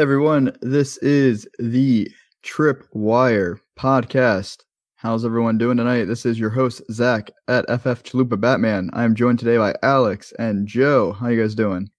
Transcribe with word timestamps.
Hey 0.00 0.04
everyone, 0.04 0.56
this 0.62 0.96
is 1.02 1.46
the 1.58 2.10
Trip 2.42 2.88
Wire 2.92 3.60
podcast. 3.78 4.62
How's 4.96 5.26
everyone 5.26 5.58
doing 5.58 5.76
tonight? 5.76 6.06
This 6.06 6.24
is 6.24 6.40
your 6.40 6.48
host 6.48 6.80
Zach 6.90 7.30
at 7.48 7.66
FF 7.66 8.02
Chalupa 8.02 8.40
Batman. 8.40 8.88
I 8.94 9.04
am 9.04 9.14
joined 9.14 9.40
today 9.40 9.58
by 9.58 9.74
Alex 9.82 10.32
and 10.38 10.66
Joe. 10.66 11.12
How 11.12 11.28
you 11.28 11.38
guys 11.42 11.54
doing? 11.54 11.90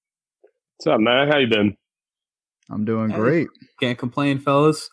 What's 0.77 0.87
up, 0.87 0.99
man? 0.99 1.27
How 1.27 1.37
you 1.37 1.47
been? 1.47 1.77
I'm 2.71 2.85
doing 2.85 3.11
Hey. 3.11 3.17
great. 3.17 3.47
Can't 3.79 3.99
complain, 3.99 4.39
fellas. 4.39 4.89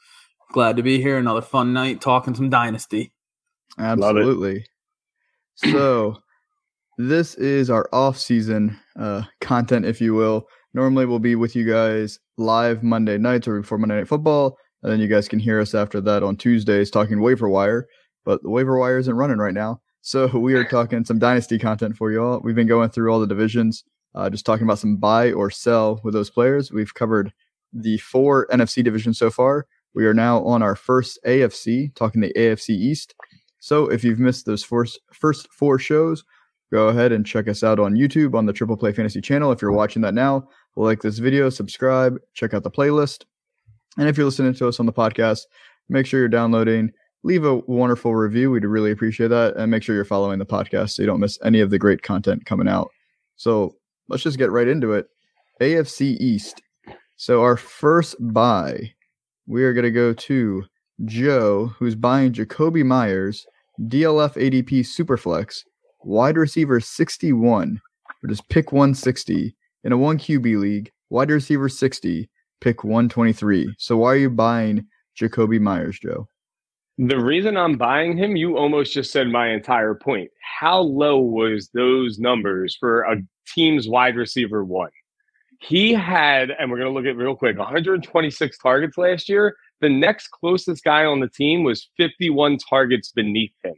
Glad 0.52 0.76
to 0.76 0.82
be 0.82 1.00
here. 1.00 1.16
Another 1.16 1.40
fun 1.40 1.72
night 1.72 2.02
talking 2.02 2.34
some 2.34 2.50
Dynasty. 2.50 3.14
Absolutely. 3.78 4.66
So, 5.54 6.18
this 6.98 7.36
is 7.36 7.70
our 7.70 7.88
off-season 7.90 8.78
uh, 8.98 9.22
content, 9.40 9.86
if 9.86 9.98
you 9.98 10.12
will. 10.12 10.46
Normally, 10.74 11.06
we'll 11.06 11.20
be 11.20 11.36
with 11.36 11.56
you 11.56 11.64
guys 11.66 12.18
live 12.38 12.82
Monday 12.82 13.18
nights 13.18 13.46
or 13.46 13.60
before 13.60 13.78
Monday 13.78 13.96
Night 13.96 14.08
Football, 14.08 14.56
and 14.82 14.92
then 14.92 15.00
you 15.00 15.08
guys 15.08 15.28
can 15.28 15.38
hear 15.38 15.60
us 15.60 15.74
after 15.74 16.00
that 16.00 16.22
on 16.22 16.36
Tuesdays 16.36 16.90
talking 16.90 17.20
waiver 17.20 17.48
wire. 17.48 17.86
But 18.24 18.42
the 18.42 18.50
waiver 18.50 18.78
wire 18.78 18.98
isn't 18.98 19.14
running 19.14 19.38
right 19.38 19.54
now, 19.54 19.80
so 20.00 20.26
we 20.38 20.54
are 20.54 20.64
talking 20.64 21.04
some 21.04 21.18
dynasty 21.18 21.58
content 21.58 21.96
for 21.96 22.10
you 22.10 22.22
all. 22.22 22.40
We've 22.42 22.54
been 22.54 22.66
going 22.66 22.90
through 22.90 23.12
all 23.12 23.20
the 23.20 23.26
divisions, 23.26 23.84
uh, 24.14 24.30
just 24.30 24.46
talking 24.46 24.64
about 24.64 24.78
some 24.78 24.96
buy 24.96 25.32
or 25.32 25.50
sell 25.50 26.00
with 26.04 26.14
those 26.14 26.30
players. 26.30 26.72
We've 26.72 26.94
covered 26.94 27.32
the 27.72 27.98
four 27.98 28.46
NFC 28.48 28.82
divisions 28.82 29.18
so 29.18 29.30
far. 29.30 29.66
We 29.94 30.06
are 30.06 30.14
now 30.14 30.44
on 30.44 30.62
our 30.62 30.76
first 30.76 31.18
AFC, 31.26 31.94
talking 31.94 32.20
the 32.20 32.32
AFC 32.34 32.70
East. 32.70 33.14
So 33.58 33.90
if 33.90 34.04
you've 34.04 34.20
missed 34.20 34.46
those 34.46 34.62
first 34.62 35.00
first 35.12 35.52
four 35.52 35.78
shows, 35.78 36.24
go 36.72 36.88
ahead 36.88 37.12
and 37.12 37.26
check 37.26 37.48
us 37.48 37.64
out 37.64 37.80
on 37.80 37.94
YouTube 37.94 38.34
on 38.34 38.46
the 38.46 38.52
Triple 38.52 38.76
Play 38.76 38.92
Fantasy 38.92 39.20
channel. 39.20 39.50
If 39.52 39.60
you're 39.60 39.72
watching 39.72 40.02
that 40.02 40.14
now, 40.14 40.48
like 40.84 41.02
this 41.02 41.18
video, 41.18 41.50
subscribe, 41.50 42.18
check 42.34 42.54
out 42.54 42.62
the 42.62 42.70
playlist. 42.70 43.24
And 43.96 44.08
if 44.08 44.16
you're 44.16 44.26
listening 44.26 44.54
to 44.54 44.68
us 44.68 44.78
on 44.78 44.86
the 44.86 44.92
podcast, 44.92 45.42
make 45.88 46.06
sure 46.06 46.20
you're 46.20 46.28
downloading, 46.28 46.92
leave 47.24 47.44
a 47.44 47.56
wonderful 47.66 48.14
review. 48.14 48.50
We'd 48.50 48.64
really 48.64 48.90
appreciate 48.90 49.28
that. 49.28 49.56
And 49.56 49.70
make 49.70 49.82
sure 49.82 49.94
you're 49.94 50.04
following 50.04 50.38
the 50.38 50.46
podcast 50.46 50.90
so 50.90 51.02
you 51.02 51.06
don't 51.06 51.20
miss 51.20 51.38
any 51.44 51.60
of 51.60 51.70
the 51.70 51.78
great 51.78 52.02
content 52.02 52.44
coming 52.46 52.68
out. 52.68 52.90
So 53.36 53.74
let's 54.08 54.22
just 54.22 54.38
get 54.38 54.52
right 54.52 54.68
into 54.68 54.92
it. 54.92 55.08
AFC 55.60 56.16
East. 56.20 56.62
So 57.16 57.42
our 57.42 57.56
first 57.56 58.14
buy, 58.20 58.92
we 59.46 59.64
are 59.64 59.72
going 59.72 59.84
to 59.84 59.90
go 59.90 60.12
to 60.12 60.64
Joe, 61.04 61.72
who's 61.78 61.96
buying 61.96 62.32
Jakobi 62.32 62.84
Meyers, 62.84 63.46
DLF 63.80 64.34
ADP 64.34 64.80
Superflex, 64.80 65.64
wide 66.04 66.36
receiver 66.36 66.78
61, 66.78 67.80
or 68.22 68.28
just 68.28 68.48
pick 68.48 68.72
160 68.72 69.56
in 69.88 69.92
a 69.92 69.96
1 69.96 70.18
QB 70.18 70.60
league, 70.60 70.92
wide 71.08 71.30
receiver 71.30 71.66
60, 71.66 72.28
pick 72.60 72.84
123. 72.84 73.74
So 73.78 73.96
why 73.96 74.08
are 74.08 74.16
you 74.16 74.28
buying 74.28 74.86
Jakobi 75.18 75.58
Meyers, 75.58 75.98
Joe? 75.98 76.28
The 76.98 77.18
reason 77.18 77.56
I'm 77.56 77.78
buying 77.78 78.14
him, 78.14 78.36
you 78.36 78.58
almost 78.58 78.92
just 78.92 79.10
said 79.10 79.28
my 79.28 79.48
entire 79.48 79.94
point. 79.94 80.30
How 80.60 80.80
low 80.80 81.18
was 81.18 81.70
those 81.72 82.18
numbers 82.18 82.76
for 82.78 83.00
a 83.04 83.16
team's 83.54 83.88
wide 83.88 84.16
receiver 84.16 84.62
one? 84.62 84.90
He 85.58 85.94
had, 85.94 86.50
and 86.50 86.70
we're 86.70 86.76
going 86.76 86.92
to 86.92 86.94
look 86.94 87.06
at 87.06 87.16
real 87.16 87.34
quick, 87.34 87.56
126 87.56 88.58
targets 88.58 88.98
last 88.98 89.26
year. 89.26 89.56
The 89.80 89.88
next 89.88 90.28
closest 90.32 90.84
guy 90.84 91.06
on 91.06 91.20
the 91.20 91.30
team 91.30 91.64
was 91.64 91.88
51 91.96 92.58
targets 92.58 93.10
beneath 93.10 93.54
him. 93.64 93.76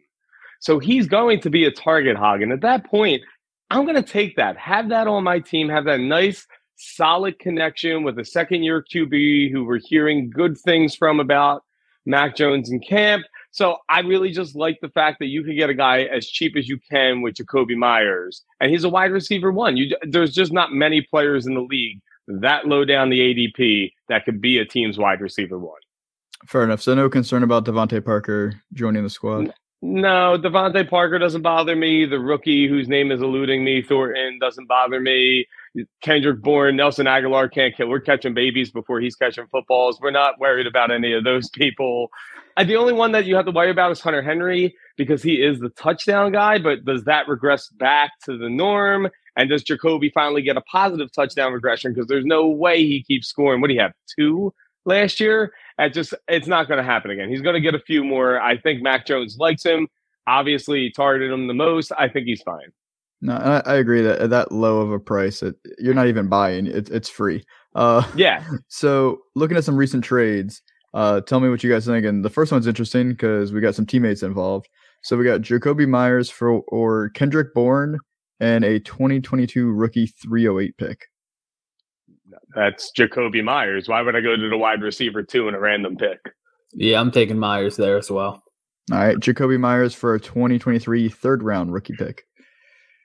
So 0.59 0.81
he's 0.81 1.07
going 1.07 1.41
to 1.43 1.51
be 1.51 1.67
a 1.67 1.71
target 1.71 2.17
hog. 2.17 2.43
And 2.43 2.51
at 2.51 2.63
that 2.63 2.85
point, 2.85 3.23
I'm 3.71 3.85
going 3.85 3.97
to 3.97 4.03
take 4.03 4.37
that, 4.37 4.57
have 4.57 4.89
that 4.89 5.07
on 5.07 5.25
my 5.25 5.39
team, 5.39 5.69
have 5.69 5.85
that 5.85 6.01
nice, 6.01 6.47
solid 6.77 7.39
connection 7.39 8.03
with 8.03 8.19
a 8.19 8.25
second 8.25 8.65
year 8.65 8.83
QB 8.83 9.53
who 9.53 9.65
we're 9.65 9.81
hearing 9.83 10.31
good 10.31 10.59
things 10.59 10.97
from 10.97 11.21
about 11.21 11.63
Mac 12.07 12.35
Jones 12.35 12.71
in 12.71 12.81
camp. 12.81 13.25
So 13.53 13.77
I 13.89 14.01
really 14.01 14.31
just 14.31 14.57
like 14.57 14.79
the 14.81 14.89
fact 14.89 15.19
that 15.21 15.27
you 15.27 15.45
can 15.45 15.57
get 15.57 15.71
a 15.71 15.75
guy 15.75 16.03
as 16.03 16.27
cheap 16.27 16.57
as 16.57 16.69
you 16.69 16.79
can 16.91 17.23
with 17.23 17.35
Jakobi 17.35 17.77
Meyers, 17.77 18.45
and 18.61 18.71
he's 18.71 18.85
a 18.85 18.89
wide 18.89 19.13
receiver 19.13 19.53
one. 19.53 19.77
You, 19.77 19.97
there's 20.03 20.33
just 20.33 20.53
not 20.53 20.73
many 20.73 21.03
players 21.03 21.47
in 21.47 21.55
the 21.55 21.61
league 21.61 22.01
that 22.29 22.67
low 22.67 22.85
down 22.85 23.11
the 23.11 23.19
ADP 23.19 23.93
that 24.09 24.25
could 24.25 24.41
be 24.41 24.59
a 24.59 24.65
team's 24.65 24.99
wide 24.99 25.21
receiver 25.21 25.59
one. 25.59 25.81
Fair 26.47 26.65
enough. 26.65 26.81
So 26.81 26.95
no 26.95 27.11
concern 27.11 27.43
about 27.43 27.65
DeVante 27.65 28.05
Parker 28.05 28.55
joining 28.73 29.03
the 29.03 29.11
squad. 29.11 29.53
No, 29.83 30.37
DeVante 30.39 30.89
Parker 30.91 31.19
doesn't 31.19 31.41
bother 31.41 31.75
me. 31.75 32.05
The 32.05 32.19
rookie 32.19 32.69
whose 32.69 32.87
name 32.87 33.11
is 33.11 33.23
eluding 33.23 33.65
me, 33.65 33.81
Thornton, 33.81 34.39
doesn't 34.39 34.69
bother 34.69 35.01
me. 35.01 35.47
Kendrick 36.03 36.43
Bourne, 36.43 36.77
Nelson 36.77 37.07
Agholor 37.07 37.51
can't 37.51 37.75
kill. 37.75 37.89
We're 37.89 38.01
catching 38.01 38.35
babies 38.35 38.71
before 38.71 39.01
he's 39.01 39.17
catching 39.17 39.47
footballs. 39.47 39.99
We're 39.99 40.11
not 40.11 40.39
worried 40.39 40.67
about 40.67 40.91
any 40.91 41.15
of 41.15 41.25
those 41.25 41.49
people. 41.49 42.11
And 42.59 42.69
the 42.69 42.77
only 42.77 42.93
one 42.93 43.13
that 43.13 43.25
you 43.25 43.37
have 43.37 43.47
to 43.47 43.53
worry 43.53 43.71
about 43.71 43.91
is 43.91 44.01
Hunter 44.01 44.21
Henry 44.21 44.75
because 44.99 45.23
he 45.23 45.37
is 45.37 45.61
the 45.61 45.71
touchdown 45.71 46.33
guy. 46.33 46.59
But 46.59 46.85
does 46.85 47.05
that 47.05 47.27
regress 47.27 47.69
back 47.69 48.11
to 48.25 48.37
the 48.37 48.51
norm? 48.51 49.09
And 49.37 49.49
does 49.49 49.65
Jakobi 49.65 50.13
finally 50.13 50.43
get 50.43 50.59
a 50.59 50.63
positive 50.63 51.11
touchdown 51.11 51.55
regression? 51.55 51.95
Because 51.95 52.07
there's 52.07 52.27
no 52.27 52.49
way 52.49 52.83
he 52.83 53.03
keeps 53.03 53.29
scoring. 53.29 53.63
What 53.63 53.69
do 53.69 53.75
you 53.75 53.81
have? 53.81 53.95
Two 54.19 54.53
last 54.85 55.21
year? 55.21 55.53
It 55.81 55.93
just 55.93 56.15
it's 56.29 56.47
not 56.47 56.69
going 56.69 56.79
to 56.79 56.85
happen 56.85 57.11
again. 57.11 57.29
He's 57.29 57.43
going 57.43 57.55
to 57.55 57.61
get 57.61 57.75
a 57.75 57.81
few 57.81 58.05
more. 58.05 58.41
I 58.41 58.57
think 58.57 58.83
Mac 58.83 59.07
Jones 59.07 59.37
likes 59.39 59.65
him. 59.65 59.89
Obviously, 60.27 60.81
he 60.81 60.91
targeted 60.91 61.33
him 61.33 61.47
the 61.47 61.55
most. 61.55 61.93
I 61.99 62.09
think 62.09 62.27
he's 62.27 62.43
fine. 62.43 62.73
No, 63.23 63.35
I, 63.35 63.61
I 63.73 63.75
agree 63.77 64.01
that 64.03 64.21
at 64.21 64.31
that 64.31 64.53
low 64.53 64.81
of 64.81 64.93
a 64.93 64.99
price, 64.99 65.43
it, 65.43 65.55
you're 65.79 65.95
not 65.95 66.07
even 66.07 66.29
buying. 66.29 66.67
It, 66.67 66.89
it's 66.91 67.09
free. 67.09 67.45
Uh, 67.75 68.07
Yeah, 68.15 68.45
So, 68.69 69.21
looking 69.35 69.57
at 69.57 69.65
some 69.65 69.77
recent 69.77 70.05
trades, 70.05 70.63
uh, 70.95 71.21
tell 71.21 71.41
me 71.41 71.49
what 71.49 71.63
you 71.63 71.71
guys 71.71 71.87
think. 71.87 72.07
And 72.07 72.25
the 72.25 72.31
first 72.31 72.53
one's 72.53 72.67
interesting 72.67 73.11
because 73.11 73.53
we 73.53 73.61
got 73.61 73.75
some 73.75 73.87
teammates 73.87 74.23
involved. 74.23 74.69
So 75.03 75.17
we 75.17 75.25
got 75.25 75.41
Jakobi 75.41 75.89
Meyers 75.89 76.31
for 76.31 76.61
or 76.69 77.11
Kendrick 77.11 77.55
Bourne 77.55 77.99
and 78.39 78.65
a 78.65 78.81
2022 78.81 79.71
rookie 79.71 80.07
308 80.07 80.77
pick. 80.77 81.07
That's 82.55 82.93
Jakobi 82.97 83.43
Meyers. 83.43 83.89
Why 83.89 84.03
would 84.03 84.17
I 84.17 84.21
go 84.21 84.37
to 84.37 84.49
the 84.49 84.59
wide 84.59 84.83
receiver 84.83 85.23
two 85.23 85.49
in 85.49 85.55
a 85.55 85.61
random 85.61 85.97
pick? 85.97 86.19
Yeah, 86.73 87.01
I'm 87.01 87.11
taking 87.11 87.39
Meyers 87.39 87.77
there 87.77 87.97
as 87.97 88.11
well. 88.11 88.43
All 88.93 88.99
right, 88.99 89.17
Jakobi 89.17 89.59
Meyers 89.59 89.95
for 89.95 90.15
a 90.15 90.21
2023 90.21 91.09
third 91.09 91.43
round 91.43 91.73
rookie 91.73 91.95
pick. 91.97 92.25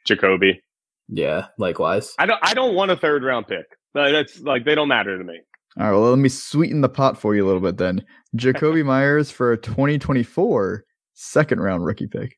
Jakobi. 0.08 0.60
Yeah, 1.08 1.48
likewise. 1.58 2.14
I 2.18 2.26
don't. 2.26 2.40
I 2.42 2.54
don't 2.54 2.76
want 2.76 2.92
a 2.92 2.96
third 2.96 3.24
round 3.24 3.48
pick. 3.48 3.66
That's 3.94 4.40
like 4.42 4.66
they 4.66 4.76
don't 4.76 4.88
matter 4.88 5.18
to 5.18 5.24
me. 5.24 5.40
All 5.78 5.86
right, 5.86 5.92
well, 5.92 6.10
let 6.10 6.20
me 6.20 6.30
sweeten 6.30 6.82
the 6.82 6.90
pot 6.90 7.18
for 7.18 7.36
you 7.36 7.46
a 7.46 7.48
little 7.48 7.62
bit 7.62 7.78
then. 7.78 8.04
Jakobi 8.36 8.84
Meyers 8.86 9.30
for 9.30 9.52
a 9.52 9.58
2024 9.58 10.86
second 11.14 11.60
round 11.60 11.86
rookie 11.86 12.08
pick. 12.08 12.38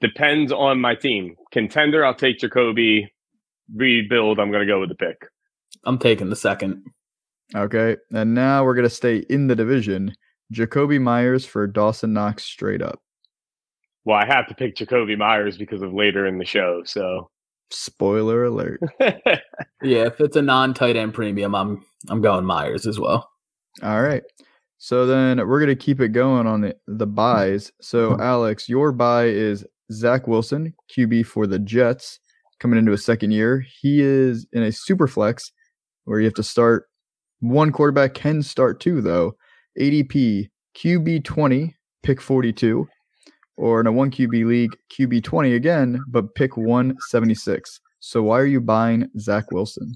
Depends 0.00 0.52
on 0.52 0.80
my 0.80 0.94
team. 0.94 1.34
Contender, 1.50 2.04
I'll 2.04 2.14
take 2.14 2.38
Jakobi. 2.38 3.06
Rebuild, 3.74 4.38
I'm 4.38 4.50
going 4.50 4.66
to 4.66 4.72
go 4.72 4.80
with 4.80 4.88
the 4.88 4.94
pick. 4.94 5.16
I'm 5.84 5.98
taking 5.98 6.30
the 6.30 6.36
second. 6.36 6.84
Okay, 7.54 7.96
and 8.12 8.34
now 8.34 8.64
we're 8.64 8.74
gonna 8.74 8.90
stay 8.90 9.24
in 9.30 9.46
the 9.46 9.56
division. 9.56 10.12
Jakobi 10.52 11.00
Meyers 11.00 11.44
for 11.44 11.66
Dawson 11.66 12.12
Knox 12.12 12.44
straight 12.44 12.82
up. 12.82 13.00
Well, 14.04 14.16
I 14.16 14.26
have 14.26 14.46
to 14.48 14.54
pick 14.54 14.76
Jakobi 14.76 15.16
Meyers 15.16 15.58
because 15.58 15.82
of 15.82 15.92
later 15.92 16.26
in 16.26 16.38
the 16.38 16.44
show. 16.44 16.82
So 16.84 17.30
Spoiler 17.70 18.44
alert. 18.44 18.80
Yeah, 19.80 20.06
if 20.06 20.20
it's 20.20 20.34
a 20.34 20.42
non-tight 20.42 20.96
end 20.96 21.14
premium, 21.14 21.54
I'm 21.54 21.84
I'm 22.08 22.20
going 22.20 22.44
Meyers 22.44 22.84
as 22.84 22.98
well. 22.98 23.30
All 23.80 24.02
right. 24.02 24.24
So 24.78 25.06
then 25.06 25.46
we're 25.46 25.60
gonna 25.60 25.76
keep 25.76 26.00
it 26.00 26.08
going 26.08 26.48
on 26.48 26.62
the 26.62 26.76
the 26.88 27.06
buys. 27.06 27.70
So 27.80 28.16
Alex, 28.20 28.68
your 28.68 28.90
buy 28.90 29.26
is 29.26 29.64
Zach 29.92 30.26
Wilson, 30.26 30.74
QB 30.90 31.26
for 31.26 31.46
the 31.46 31.60
Jets, 31.60 32.18
coming 32.58 32.78
into 32.78 32.92
a 32.92 32.98
second 32.98 33.30
year. 33.30 33.64
He 33.80 34.00
is 34.00 34.46
in 34.52 34.64
a 34.64 34.72
super 34.72 35.06
flex 35.06 35.52
where 36.08 36.20
you 36.20 36.24
have 36.24 36.34
to 36.34 36.42
start 36.42 36.86
one 37.40 37.70
quarterback 37.70 38.14
can 38.14 38.42
start 38.42 38.80
two 38.80 39.00
though. 39.00 39.32
ADP 39.78 40.48
QB 40.76 41.24
twenty, 41.24 41.76
pick 42.02 42.20
forty 42.20 42.52
two, 42.52 42.88
or 43.56 43.80
in 43.80 43.86
a 43.86 43.92
one 43.92 44.10
QB 44.10 44.46
league, 44.46 44.76
QB 44.92 45.22
twenty 45.22 45.54
again, 45.54 46.00
but 46.08 46.34
pick 46.34 46.56
one 46.56 46.96
seventy 47.08 47.34
six. 47.34 47.80
So 48.00 48.22
why 48.22 48.40
are 48.40 48.46
you 48.46 48.60
buying 48.60 49.08
Zach 49.18 49.50
Wilson? 49.52 49.94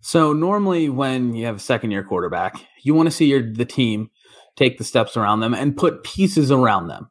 So 0.00 0.32
normally 0.32 0.88
when 0.88 1.34
you 1.34 1.46
have 1.46 1.56
a 1.56 1.60
second 1.60 1.90
year 1.90 2.02
quarterback, 2.02 2.64
you 2.82 2.94
want 2.94 3.08
to 3.08 3.14
see 3.14 3.26
your 3.26 3.42
the 3.52 3.64
team 3.64 4.10
take 4.56 4.78
the 4.78 4.84
steps 4.84 5.16
around 5.16 5.40
them 5.40 5.54
and 5.54 5.76
put 5.76 6.04
pieces 6.04 6.50
around 6.50 6.88
them, 6.88 7.10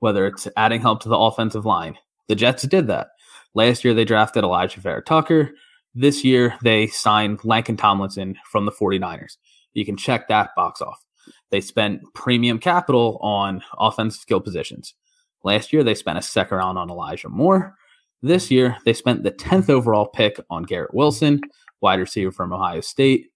whether 0.00 0.26
it's 0.26 0.48
adding 0.56 0.80
help 0.80 1.02
to 1.02 1.08
the 1.08 1.18
offensive 1.18 1.64
line. 1.64 1.96
The 2.28 2.34
Jets 2.34 2.62
did 2.64 2.86
that. 2.88 3.08
Last 3.54 3.84
year 3.84 3.94
they 3.94 4.04
drafted 4.04 4.44
Alijah 4.44 4.76
Vera-Tucker. 4.76 5.50
This 5.94 6.24
year 6.24 6.56
they 6.62 6.86
signed 6.86 7.40
Laken 7.40 7.76
Tomlinson 7.76 8.36
from 8.50 8.64
the 8.64 8.72
49ers. 8.72 9.36
You 9.72 9.84
can 9.84 9.96
check 9.96 10.28
that 10.28 10.50
box 10.56 10.80
off. 10.80 11.04
They 11.50 11.60
spent 11.60 12.02
premium 12.14 12.58
capital 12.58 13.18
on 13.22 13.62
offensive 13.78 14.20
skill 14.20 14.40
positions. 14.40 14.94
Last 15.42 15.72
year 15.72 15.82
they 15.82 15.94
spent 15.94 16.18
a 16.18 16.22
second 16.22 16.58
round 16.58 16.78
on 16.78 16.90
Elijah 16.90 17.28
Moore. 17.28 17.76
This 18.22 18.50
year 18.50 18.76
they 18.84 18.92
spent 18.92 19.22
the 19.22 19.30
10th 19.30 19.70
overall 19.70 20.06
pick 20.06 20.38
on 20.50 20.64
Garrett 20.64 20.94
Wilson, 20.94 21.40
wide 21.80 22.00
receiver 22.00 22.30
from 22.30 22.52
Ohio 22.52 22.80
State. 22.80 23.26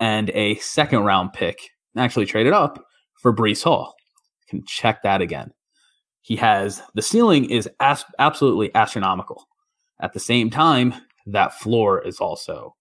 and 0.00 0.30
a 0.30 0.56
second 0.56 1.04
round 1.04 1.32
pick, 1.32 1.70
actually 1.96 2.26
traded 2.26 2.52
up 2.52 2.84
for 3.14 3.32
Breece 3.32 3.62
Hall. 3.62 3.94
You 4.40 4.58
can 4.58 4.66
check 4.66 5.02
that 5.02 5.22
again. 5.22 5.52
He 6.22 6.34
has 6.36 6.82
the 6.94 7.02
ceiling 7.02 7.48
is 7.48 7.68
as, 7.78 8.04
absolutely 8.18 8.74
astronomical. 8.74 9.46
At 10.00 10.12
the 10.12 10.20
same 10.20 10.50
time, 10.50 10.94
that 11.26 11.54
floor 11.54 12.00
is 12.06 12.18
also 12.18 12.74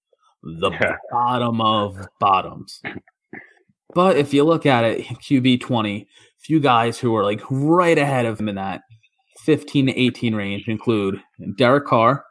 the 0.44 0.72
Yeah. 0.72 0.96
bottom 1.12 1.62
of 1.62 2.08
bottoms. 2.20 2.82
But 3.94 4.18
if 4.18 4.34
you 4.34 4.44
look 4.44 4.66
at 4.66 4.84
it, 4.84 5.06
QB 5.22 5.60
20, 5.62 6.08
few 6.40 6.60
guys 6.60 6.98
who 7.00 7.16
are 7.16 7.24
like 7.24 7.42
right 7.50 7.98
ahead 7.98 8.26
of 8.26 8.40
him 8.40 8.50
in 8.50 8.56
that 8.56 8.82
15 9.40 9.88
to 9.88 9.98
18 10.00 10.34
range 10.36 10.68
include 10.68 11.22
Derek 11.58 11.86
Carr. 11.86 12.24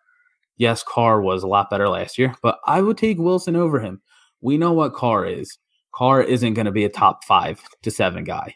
Yes, 0.57 0.83
Carr 0.83 1.21
was 1.21 1.43
a 1.43 1.47
lot 1.49 1.71
better 1.71 1.89
last 1.89 2.19
year, 2.19 2.35
but 2.43 2.59
I 2.67 2.83
would 2.83 2.99
take 2.99 3.19
Wilson 3.19 3.57
over 3.57 3.81
him. 3.81 4.01
We 4.41 4.59
know 4.59 4.73
what 4.73 4.95
Carr 4.95 5.25
is. 5.27 5.59
Carr 5.95 6.23
isn't 6.23 6.55
going 6.55 6.67
to 6.67 6.73
be 6.73 6.85
a 6.85 6.89
top 6.89 7.25
five 7.25 7.61
to 7.83 7.91
seven 7.91 8.25
guy. 8.25 8.55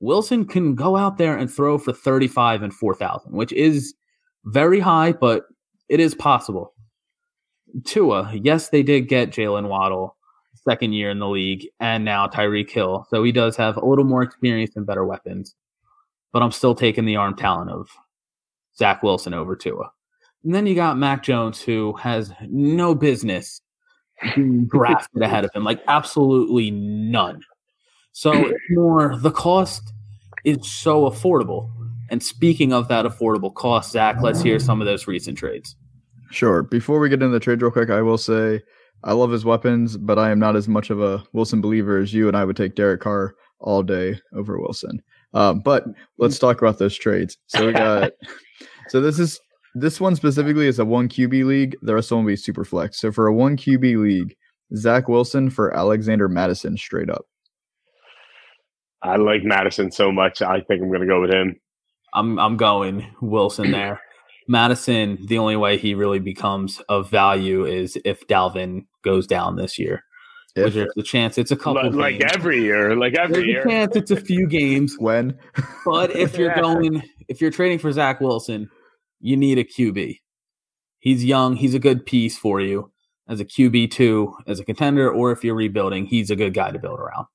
Wilson 0.00 0.44
can 0.44 0.74
go 0.74 0.96
out 0.96 1.16
there 1.18 1.36
and 1.36 1.50
throw 1.50 1.78
for 1.78 1.92
35 1.92 2.62
and 2.62 2.74
4,000, 2.74 3.32
which 3.32 3.52
is 3.52 3.94
very 4.44 4.78
high, 4.80 5.12
but 5.12 5.44
it 5.88 6.00
is 6.00 6.14
possible. 6.14 6.74
Tua, 7.84 8.32
yes, 8.34 8.68
they 8.68 8.82
did 8.82 9.08
get 9.08 9.30
Jaylen 9.30 9.68
Waddle, 9.68 10.16
second 10.68 10.92
year 10.92 11.10
in 11.10 11.18
the 11.18 11.28
league, 11.28 11.66
and 11.80 12.04
now 12.04 12.26
Tyreek 12.26 12.70
Hill. 12.70 13.06
So 13.10 13.22
he 13.22 13.32
does 13.32 13.56
have 13.56 13.76
a 13.76 13.84
little 13.84 14.04
more 14.04 14.22
experience 14.22 14.76
and 14.76 14.86
better 14.86 15.04
weapons. 15.04 15.54
But 16.32 16.42
I'm 16.42 16.52
still 16.52 16.74
taking 16.74 17.04
the 17.04 17.16
arm 17.16 17.36
talent 17.36 17.70
of 17.70 17.88
Zach 18.76 19.02
Wilson 19.02 19.34
over 19.34 19.56
Tua. 19.56 19.90
And 20.44 20.54
then 20.54 20.66
you 20.66 20.74
got 20.74 20.98
Mac 20.98 21.22
Jones, 21.22 21.60
who 21.60 21.94
has 21.94 22.32
no 22.48 22.94
business 22.94 23.60
being 24.34 24.66
drafted 24.70 25.22
ahead 25.22 25.44
of 25.44 25.50
him, 25.54 25.64
like 25.64 25.82
absolutely 25.88 26.70
none. 26.70 27.40
So 28.12 28.32
it's 28.32 28.58
more 28.70 29.16
the 29.16 29.30
cost 29.30 29.92
is 30.44 30.70
so 30.70 31.10
affordable. 31.10 31.70
And 32.10 32.22
speaking 32.22 32.72
of 32.72 32.88
that 32.88 33.04
affordable 33.04 33.52
cost, 33.52 33.92
Zach, 33.92 34.22
let's 34.22 34.40
hear 34.40 34.58
some 34.58 34.80
of 34.80 34.86
those 34.86 35.06
recent 35.06 35.36
trades. 35.36 35.74
Sure. 36.30 36.62
Before 36.62 36.98
we 36.98 37.08
get 37.08 37.22
into 37.22 37.32
the 37.32 37.40
trade 37.40 37.62
real 37.62 37.70
quick, 37.70 37.90
I 37.90 38.02
will 38.02 38.18
say 38.18 38.62
I 39.04 39.12
love 39.12 39.30
his 39.30 39.44
weapons, 39.44 39.96
but 39.96 40.18
I 40.18 40.30
am 40.30 40.38
not 40.38 40.56
as 40.56 40.68
much 40.68 40.90
of 40.90 41.00
a 41.00 41.22
Wilson 41.32 41.60
believer 41.60 41.98
as 41.98 42.12
you, 42.12 42.28
and 42.28 42.36
I 42.36 42.44
would 42.44 42.56
take 42.56 42.74
Derek 42.74 43.00
Carr 43.00 43.34
all 43.60 43.82
day 43.82 44.18
over 44.34 44.58
Wilson. 44.58 45.00
Um, 45.34 45.60
but 45.60 45.84
let's 46.18 46.38
talk 46.38 46.60
about 46.60 46.78
those 46.78 46.96
trades. 46.96 47.36
So 47.46 47.66
we 47.66 47.72
got 47.72 48.12
so 48.88 49.00
this 49.00 49.18
is 49.18 49.40
this 49.74 50.00
one 50.00 50.16
specifically 50.16 50.66
is 50.66 50.78
a 50.78 50.84
one 50.84 51.08
QB 51.08 51.44
league. 51.44 51.76
The 51.82 51.94
rest 51.94 52.10
of 52.10 52.16
them 52.16 52.24
will 52.24 52.32
be 52.32 52.36
super 52.36 52.64
flex. 52.64 53.00
So 53.00 53.12
for 53.12 53.26
a 53.26 53.34
one 53.34 53.56
QB 53.56 54.02
league, 54.02 54.34
Zach 54.74 55.08
Wilson 55.08 55.50
for 55.50 55.74
Alexander 55.76 56.28
Mattison 56.28 56.76
straight 56.76 57.10
up. 57.10 57.26
I 59.02 59.16
like 59.16 59.44
Mattison 59.44 59.92
so 59.92 60.10
much. 60.10 60.42
I 60.42 60.60
think 60.62 60.82
I'm 60.82 60.88
going 60.88 61.00
to 61.00 61.06
go 61.06 61.20
with 61.20 61.30
him. 61.30 61.56
I'm 62.14 62.38
I'm 62.38 62.56
going 62.56 63.06
Wilson 63.20 63.70
there. 63.70 64.00
Mattison, 64.48 65.18
the 65.26 65.38
only 65.38 65.56
way 65.56 65.76
he 65.76 65.94
really 65.94 66.18
becomes 66.18 66.80
of 66.88 67.10
value 67.10 67.64
is 67.64 67.98
if 68.04 68.26
Dalvin 68.26 68.86
goes 69.02 69.26
down 69.26 69.56
this 69.56 69.78
year. 69.78 70.02
Which 70.54 70.68
If, 70.68 70.74
there's 70.74 70.92
a 70.96 71.02
chance 71.02 71.36
it's 71.36 71.50
a 71.50 71.56
couple 71.56 71.90
Like, 71.92 72.18
like 72.20 72.34
every 72.34 72.62
year, 72.62 72.96
like 72.96 73.14
every 73.14 73.34
There's 73.34 73.44
a 73.44 73.50
year. 73.50 73.64
chance 73.64 73.94
it's 73.96 74.10
a 74.10 74.16
few 74.20 74.46
games. 74.46 74.96
when 74.98 75.38
But 75.84 76.16
if 76.16 76.38
you're 76.38 76.48
Yeah. 76.50 76.60
going 76.60 77.02
if 77.28 77.40
you're 77.40 77.50
trading 77.50 77.78
for 77.78 77.92
Zach 77.92 78.20
Wilson, 78.20 78.70
you 79.20 79.36
need 79.36 79.58
a 79.58 79.64
QB. 79.64 80.18
He's 81.00 81.24
young, 81.24 81.56
he's 81.56 81.74
a 81.74 81.78
good 81.78 82.06
piece 82.06 82.38
for 82.38 82.60
you 82.60 82.90
as 83.28 83.40
a 83.40 83.44
QB 83.44 83.90
two, 83.90 84.34
as 84.46 84.60
a 84.60 84.64
contender, 84.64 85.10
or 85.10 85.32
if 85.32 85.44
you're 85.44 85.54
rebuilding, 85.54 86.06
he's 86.06 86.30
a 86.30 86.36
good 86.36 86.54
guy 86.54 86.70
to 86.70 86.78
build 86.78 87.00
around. 87.00 87.26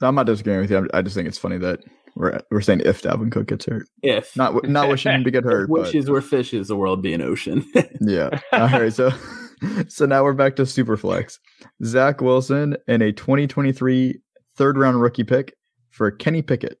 I'm 0.00 0.14
not 0.16 0.26
disagreeing 0.26 0.60
with 0.62 0.70
you. 0.70 0.88
I 0.92 1.02
just 1.02 1.14
think 1.14 1.28
it's 1.28 1.38
funny 1.38 1.58
that 1.58 1.78
we're 2.14 2.40
we're 2.50 2.60
saying 2.60 2.82
if 2.84 3.02
Dalvin 3.02 3.30
Cook 3.32 3.46
gets 3.48 3.64
hurt, 3.66 3.86
If 4.02 4.36
not 4.36 4.68
not 4.68 4.88
wishing 4.88 5.12
him 5.12 5.24
to 5.24 5.30
get 5.30 5.44
hurt, 5.44 5.68
but 5.70 5.80
wishes 5.82 6.08
were 6.10 6.20
fishes, 6.20 6.68
the 6.68 6.76
world 6.76 7.02
be 7.02 7.12
an 7.14 7.22
ocean. 7.22 7.64
Yeah. 8.00 8.30
All 8.52 8.68
right. 8.68 8.92
So, 8.92 9.10
so 9.88 10.06
now 10.06 10.24
we're 10.24 10.32
back 10.32 10.56
to 10.56 10.62
Superflex. 10.62 11.38
Zach 11.84 12.20
Wilson 12.20 12.76
and 12.88 13.02
a 13.02 13.12
2023 13.12 14.18
third 14.56 14.76
round 14.76 15.00
rookie 15.00 15.24
pick 15.24 15.54
for 15.90 16.10
Kenny 16.10 16.42
Pickett. 16.42 16.78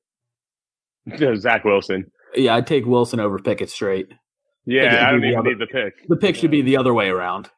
Zach 1.36 1.64
Wilson. 1.64 2.06
yeah, 2.34 2.54
I'd 2.56 2.66
take 2.66 2.86
Wilson 2.86 3.20
over 3.20 3.38
Pickett 3.38 3.70
straight. 3.70 4.08
Yeah, 4.64 4.82
Pickett 4.84 4.98
I 4.98 5.12
would 5.12 5.18
don't 5.20 5.28
even 5.28 5.38
other- 5.40 5.48
need 5.50 5.58
the 5.58 5.66
pick. 5.66 6.08
The 6.08 6.16
pick 6.16 6.36
should 6.36 6.50
be 6.50 6.62
the 6.62 6.76
other 6.76 6.94
way 6.94 7.08
around. 7.08 7.48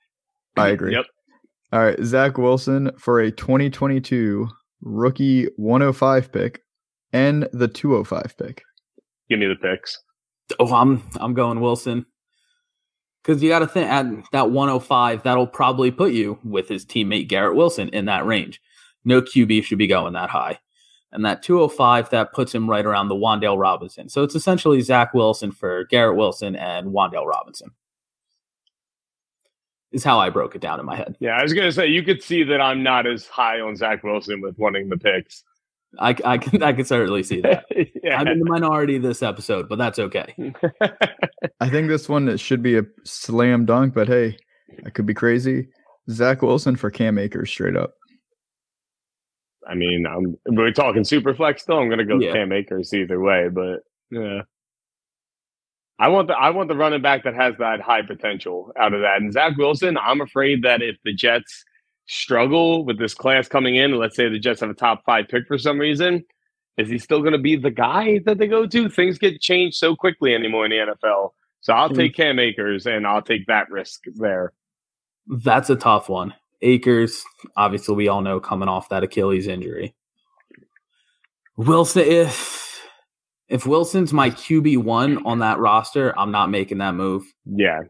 I 0.57 0.69
agree. 0.69 0.93
Yep. 0.93 1.05
All 1.73 1.81
right. 1.85 1.99
Zach 2.05 2.39
Wilson 2.39 2.91
for 2.99 3.21
a 3.21 3.31
2022 3.31 4.49
rookie 4.83 5.47
105 5.57 6.33
pick 6.33 6.61
and 7.15 7.49
the 7.53 7.69
205 7.69 8.37
pick. 8.37 8.63
Give 9.31 9.39
me 9.39 9.47
the 9.47 9.55
picks. 9.55 9.99
Oh, 10.59 10.75
I'm 10.75 11.03
I'm 11.17 11.33
going 11.33 11.61
Wilson. 11.61 12.05
Because 13.23 13.43
you 13.43 13.49
got 13.49 13.61
to 13.61 13.67
think 13.67 13.89
at 13.89 14.05
that 14.33 14.51
105, 14.51 15.23
that'll 15.23 15.47
probably 15.47 15.91
put 15.91 16.13
you 16.13 16.39
with 16.45 16.69
his 16.69 16.85
teammate 16.85 17.29
Garrett 17.29 17.57
Wilson 17.57 17.89
in 17.89 18.05
that 18.05 18.27
range. 18.27 18.61
No 19.07 19.23
QB 19.23 19.65
should 19.65 19.79
be 19.79 19.87
going 19.87 20.13
that 20.13 20.29
high. 20.29 20.59
And 21.11 21.25
that 21.25 21.43
205, 21.43 22.11
that 22.11 22.35
puts 22.35 22.55
him 22.55 22.69
right 22.69 22.85
around 22.85 23.09
the 23.09 23.15
Wandale 23.15 23.59
Robinson. 23.59 24.11
So 24.11 24.25
it's 24.25 24.35
essentially 24.35 24.83
Zach 24.83 25.15
Wilson 25.15 25.53
for 25.53 25.85
Garrett 25.85 26.19
Wilson 26.19 26.55
and 26.55 26.89
Wandale 26.89 27.25
Robinson. 27.25 27.71
Is 29.93 30.05
how 30.05 30.19
I 30.19 30.29
broke 30.29 30.55
it 30.57 30.61
down 30.61 30.81
in 30.81 30.85
my 30.85 30.97
head. 30.97 31.17
Yeah, 31.21 31.39
I 31.39 31.43
was 31.43 31.55
going 31.55 31.69
to 31.69 31.73
say 31.73 31.87
you 31.87 32.03
could 32.03 32.23
see 32.23 32.43
that 32.43 32.61
I'm 32.61 32.83
not 32.83 33.07
as 33.07 33.27
high 33.29 33.61
on 33.61 33.77
Zach 33.77 34.03
Wilson 34.03 34.43
with 34.43 34.59
wanting 34.59 34.89
the 34.89 34.99
picks. 34.99 35.45
I, 35.99 36.17
I 36.25 36.39
can 36.39 36.63
I 36.63 36.73
can 36.73 36.85
certainly 36.85 37.23
see 37.23 37.41
that. 37.41 37.65
yeah. 38.03 38.19
I'm 38.19 38.29
in 38.29 38.39
the 38.39 38.45
minority 38.45 38.99
this 38.99 39.23
episode, 39.23 39.69
but 39.69 39.79
that's 39.79 39.99
okay. 39.99 40.35
I 41.61 41.69
think 41.69 41.89
this 41.89 42.09
one 42.09 42.37
should 42.37 42.63
be 42.63 42.79
a 42.79 42.83
slam 43.05 43.65
dunk, 43.65 43.95
but 43.95 44.09
hey, 44.09 44.37
I 44.85 44.91
could 44.91 45.07
be 45.07 45.15
crazy. 45.15 45.69
Zach 46.11 46.43
Wilson 46.43 46.77
for 46.77 46.91
Cam 46.91 47.19
Akers 47.19 47.51
straight 47.51 47.77
up. 47.77 47.95
I 49.67 49.75
mean, 49.75 50.05
I'm, 50.07 50.37
we're 50.55 50.73
talking 50.73 51.05
super 51.05 51.35
flex 51.35 51.63
still. 51.63 51.79
I'm 51.79 51.89
going 51.89 51.99
to 51.99 52.05
go 52.05 52.19
Yeah. 52.21 52.33
Cam 52.33 52.53
Akers 52.53 52.93
either 52.93 53.19
way, 53.21 53.49
but 53.49 53.81
yeah. 54.11 54.43
I 55.99 56.09
want 56.09 56.29
the 56.29 56.35
I 56.35 56.51
want 56.51 56.69
the 56.69 56.77
running 56.77 57.03
back 57.03 57.25
that 57.25 57.35
has 57.35 57.55
that 57.59 57.81
high 57.81 58.03
potential 58.03 58.73
out 58.79 58.95
of 58.95 59.01
that. 59.03 59.21
And 59.21 59.33
Zach 59.33 59.57
Wilson, 59.57 59.97
I'm 59.97 60.21
afraid 60.21 60.63
that 60.63 60.83
if 60.83 60.97
the 61.05 61.15
Jets 61.15 61.65
struggle 62.07 62.85
with 62.85 62.99
this 62.99 63.15
class 63.15 63.49
coming 63.49 63.77
in, 63.77 63.93
let's 63.97 64.17
say 64.17 64.29
the 64.29 64.39
Jets 64.39 64.61
have 64.61 64.71
a 64.71 64.75
top 64.75 65.05
five 65.05 65.27
pick 65.29 65.47
for 65.47 65.59
some 65.59 65.79
reason, 65.79 66.25
is 66.77 66.89
he 66.89 66.99
still 66.99 67.21
going 67.21 67.33
to 67.33 67.39
be 67.39 67.57
the 67.57 67.71
guy 67.71 68.21
that 68.27 68.39
they 68.39 68.47
go 68.47 68.67
to? 68.67 68.89
Things 68.89 69.19
get 69.19 69.41
changed 69.41 69.77
so 69.77 69.95
quickly 69.97 70.35
anymore 70.35 70.67
in 70.67 70.71
the 70.71 70.79
NFL. 70.79 71.31
So 71.61 71.73
I'll 71.73 71.91
Hmm. 71.91 71.95
take 71.95 72.15
Cam 72.15 72.39
Akers 72.39 72.87
and 72.87 73.07
I'll 73.07 73.23
take 73.23 73.47
that 73.47 73.71
risk 73.71 74.03
there. 74.17 74.53
That's 75.27 75.71
a 75.71 75.77
tough 75.77 76.09
one. 76.09 76.35
Akers, 76.63 77.23
obviously, 77.57 77.95
we 77.95 78.09
all 78.09 78.23
know 78.23 78.41
coming 78.41 78.69
off 78.69 78.89
that 78.91 79.03
Achilles 79.05 79.47
injury. 79.47 79.95
Wilson, 81.57 82.03
if 82.07 82.83
if 83.49 83.67
Wilson's 83.67 84.13
my 84.13 84.31
QB 84.31 84.79
one 84.79 85.25
on 85.27 85.41
that 85.41 85.59
roster, 85.59 86.19
I'm 86.19 86.31
not 86.33 86.51
making 86.51 86.79
that 86.79 86.95
move. 86.95 87.25
Yeah, 87.47 87.83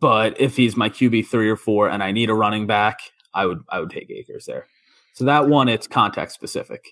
But 0.00 0.40
if 0.40 0.56
he's 0.56 0.76
my 0.76 0.88
QB 0.90 1.26
three 1.26 1.48
or 1.50 1.56
four, 1.56 1.88
and 1.88 2.02
I 2.02 2.12
need 2.12 2.30
a 2.30 2.34
running 2.34 2.66
back, 2.66 3.00
I 3.34 3.46
would 3.46 3.60
I 3.68 3.80
would 3.80 3.90
take 3.90 4.10
Akers 4.10 4.46
there. 4.46 4.66
So 5.14 5.24
that 5.24 5.48
one, 5.48 5.68
it's 5.68 5.86
context 5.86 6.34
specific. 6.34 6.84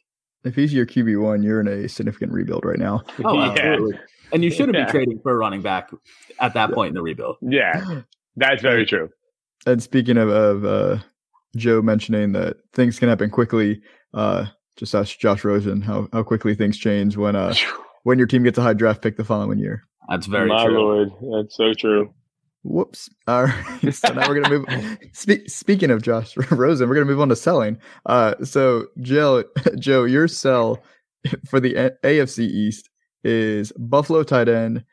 If 0.44 0.54
he's 0.54 0.72
your 0.72 0.86
QB 0.86 1.20
one, 1.22 1.42
you're 1.42 1.60
in 1.60 1.68
a 1.68 1.88
significant 1.88 2.32
rebuild 2.32 2.64
right 2.64 2.78
now. 2.78 3.02
Oh, 3.24 3.34
Yeah. 3.34 3.50
absolutely. 3.50 3.98
And 4.32 4.44
you 4.44 4.50
shouldn't 4.50 4.76
Yeah. 4.76 4.86
be 4.86 4.90
trading 4.90 5.20
for 5.22 5.32
a 5.32 5.36
running 5.36 5.60
back 5.62 5.90
at 6.38 6.54
that 6.54 6.72
point 6.72 6.90
in 6.90 6.94
the 6.94 7.02
rebuild. 7.02 7.36
yeah, 7.42 8.02
that's 8.36 8.62
very 8.62 8.86
true. 8.86 9.10
And 9.66 9.82
speaking 9.82 10.16
of, 10.16 10.28
of 10.30 10.64
uh, 10.64 10.98
Joe 11.56 11.82
mentioning 11.82 12.32
that 12.32 12.56
things 12.72 12.98
can 12.98 13.08
happen 13.10 13.28
quickly, 13.30 13.82
uh, 14.14 14.46
just 14.76 14.94
ask 14.94 15.18
Josh 15.18 15.44
Rosen 15.44 15.82
how, 15.82 16.08
how 16.12 16.22
quickly 16.22 16.54
things 16.54 16.78
change 16.78 17.16
when 17.18 17.36
uh, 17.36 17.54
when 18.04 18.16
your 18.18 18.26
team 18.26 18.42
gets 18.44 18.56
a 18.56 18.62
high 18.62 18.72
draft 18.72 19.02
pick 19.02 19.16
the 19.16 19.24
following 19.24 19.58
year. 19.58 19.82
That's 20.08 20.26
very 20.26 20.48
My 20.48 20.64
true. 20.64 20.78
lord, 20.80 21.08
that's 21.44 21.56
so 21.56 21.74
true. 21.74 22.14
Whoops. 22.62 23.08
All 23.26 23.44
right. 23.44 23.92
So 23.94 24.12
now 24.12 24.28
we're 24.28 24.40
gonna 24.40 24.58
move. 24.58 24.98
Spe- 25.12 25.46
speaking 25.48 25.90
of 25.90 26.02
Josh 26.02 26.36
Rosen, 26.50 26.88
we're 26.88 26.94
gonna 26.94 27.06
move 27.06 27.20
on 27.20 27.28
to 27.30 27.36
selling. 27.36 27.78
Uh, 28.06 28.34
so 28.44 28.86
Joe, 29.00 29.44
Joe, 29.78 30.04
your 30.04 30.28
sell 30.28 30.82
for 31.48 31.58
the 31.60 31.74
A- 31.76 31.92
AFC 32.04 32.40
East 32.40 32.88
is 33.24 33.72
Buffalo 33.78 34.22
tight 34.22 34.48
end, 34.48 34.84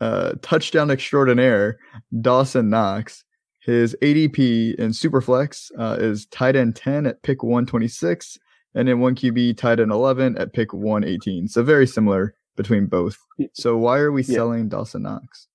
uh, 0.00 0.32
touchdown 0.42 0.90
extraordinaire 0.90 1.78
Dawson 2.20 2.68
Knox. 2.70 3.24
His 3.60 3.94
ADP 4.02 4.74
in 4.76 4.90
Superflex 4.90 5.70
uh, 5.78 5.96
is 6.00 6.26
tight 6.26 6.56
end 6.56 6.76
ten 6.76 7.06
at 7.06 7.22
pick 7.22 7.42
one 7.42 7.64
twenty 7.66 7.88
six, 7.88 8.36
and 8.74 8.88
in 8.88 9.00
one 9.00 9.14
QB 9.14 9.56
tight 9.56 9.80
end 9.80 9.90
eleven 9.90 10.36
at 10.38 10.52
pick 10.52 10.72
one 10.74 11.04
eighteen. 11.04 11.48
So 11.48 11.62
very 11.62 11.86
similar 11.86 12.34
between 12.56 12.86
both. 12.86 13.16
So 13.54 13.76
why 13.78 13.98
are 13.98 14.12
we 14.12 14.22
Yeah. 14.22 14.34
selling 14.36 14.68
Dawson 14.68 15.02
Knox? 15.02 15.46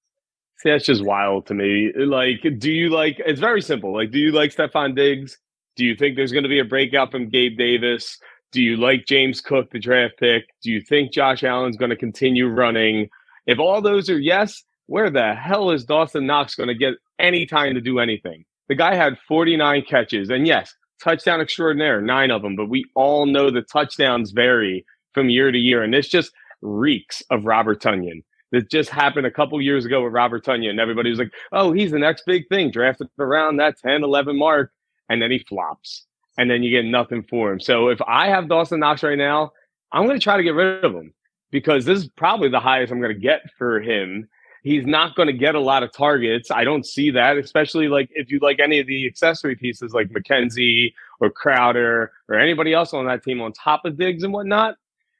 That's 0.64 0.86
just 0.86 1.04
wild 1.04 1.46
to 1.48 1.54
me. 1.54 1.92
Like, 1.96 2.46
do 2.58 2.72
you 2.72 2.90
like? 2.90 3.22
It's 3.26 3.40
very 3.40 3.62
simple. 3.62 3.94
Like, 3.94 4.12
do 4.12 4.20
you 4.20 4.32
like 4.32 4.56
Stefon 4.56 4.96
Diggs? 4.96 5.38
Do 5.76 5.86
you 5.86 5.96
think 5.96 6.16
there's 6.16 6.32
going 6.32 6.44
to 6.44 6.50
be 6.50 6.60
a 6.60 6.66
breakout 6.66 7.12
from 7.12 7.30
Gabe 7.30 7.58
Davis? 7.58 8.18
Do 8.52 8.62
you 8.62 8.78
like 8.78 9.06
James 9.06 9.42
Cook, 9.42 9.70
the 9.72 9.80
draft 9.80 10.16
pick? 10.18 10.46
Do 10.64 10.72
you 10.72 10.82
think 10.82 11.12
Josh 11.12 11.44
Allen's 11.44 11.78
going 11.78 11.90
to 11.90 11.98
continue 11.98 12.48
running? 12.48 13.10
If 13.46 13.60
all 13.60 13.82
those 13.82 14.10
are 14.10 14.18
yes, 14.18 14.64
where 14.88 15.10
the 15.10 15.36
hell 15.36 15.72
is 15.72 15.84
Dawson 15.84 16.26
Knox 16.26 16.56
going 16.56 16.70
to 16.70 16.76
get 16.76 16.94
any 17.20 17.46
time 17.46 17.74
to 17.74 17.82
do 17.82 18.00
anything? 18.00 18.46
The 18.70 18.76
guy 18.76 18.96
had 18.96 19.18
49 19.28 19.84
catches, 19.84 20.30
and 20.30 20.48
yes, 20.48 20.74
touchdown 21.04 21.42
extraordinaire, 21.42 22.02
nine 22.02 22.32
of 22.32 22.42
them, 22.42 22.56
but 22.56 22.70
we 22.70 22.86
all 22.96 23.26
know 23.26 23.52
the 23.52 23.62
touchdowns 23.62 24.32
vary 24.32 24.86
from 25.14 25.30
year 25.30 25.52
to 25.52 25.58
year. 25.58 25.84
And 25.84 25.94
this 25.94 26.08
just 26.08 26.32
reeks 26.62 27.22
of 27.30 27.46
Robert 27.46 27.82
Tonyan. 27.82 28.24
That 28.52 28.70
just 28.70 28.90
happened 28.90 29.26
a 29.26 29.32
couple 29.32 29.60
years 29.62 29.86
ago 29.86 30.04
with 30.04 30.14
Robert 30.14 30.46
Tonyan. 30.46 30.80
Everybody 30.80 31.10
was 31.10 31.20
like, 31.20 31.34
oh, 31.52 31.72
he's 31.72 31.92
the 31.92 32.00
next 32.00 32.26
big 32.26 32.48
thing, 32.48 32.72
drafted 32.72 33.08
around 33.20 33.58
that 33.58 33.78
10, 33.80 34.04
11 34.04 34.38
mark. 34.38 34.72
And 35.10 35.22
then 35.22 35.32
he 35.32 35.40
flops. 35.40 36.06
And 36.38 36.50
then 36.50 36.64
you 36.64 36.70
get 36.70 36.86
nothing 36.86 37.24
for 37.24 37.52
him. 37.52 37.60
So 37.60 37.90
if 37.90 38.00
I 38.08 38.28
have 38.28 38.48
Dawson 38.48 38.80
Knox 38.80 39.04
right 39.04 39.18
now, 39.18 39.52
I'm 39.92 40.06
going 40.06 40.18
to 40.18 40.24
try 40.24 40.38
to 40.38 40.44
get 40.44 40.54
rid 40.54 40.84
of 40.84 40.94
him 40.94 41.14
because 41.52 41.86
this 41.86 42.00
is 42.00 42.10
probably 42.10 42.50
the 42.50 42.60
highest 42.60 42.92
I'm 42.92 43.00
going 43.00 43.14
to 43.14 43.20
get 43.20 43.42
for 43.58 43.80
him. 43.80 44.28
He's 44.64 44.86
not 44.86 45.16
going 45.16 45.28
to 45.28 45.34
get 45.34 45.56
a 45.56 45.60
lot 45.60 45.84
of 45.84 45.94
targets. 45.94 46.50
I 46.50 46.64
don't 46.64 46.86
see 46.86 47.12
that, 47.12 47.38
especially 47.38 47.88
like 47.88 48.10
if 48.12 48.32
you 48.32 48.40
like 48.40 48.60
any 48.60 48.80
of 48.80 48.88
the 48.88 49.06
accessory 49.06 49.56
pieces 49.56 49.94
like 49.94 50.10
McKenzie 50.10 50.94
or 51.20 51.30
Crowder 51.30 52.12
or 52.28 52.36
anybody 52.36 52.74
else 52.74 52.94
on 52.94 53.06
that 53.06 53.24
team 53.24 53.42
on 53.42 53.54
top 53.54 53.86
of 53.86 53.98
Diggs 53.98 54.24
and 54.24 54.34
whatnot. 54.34 54.76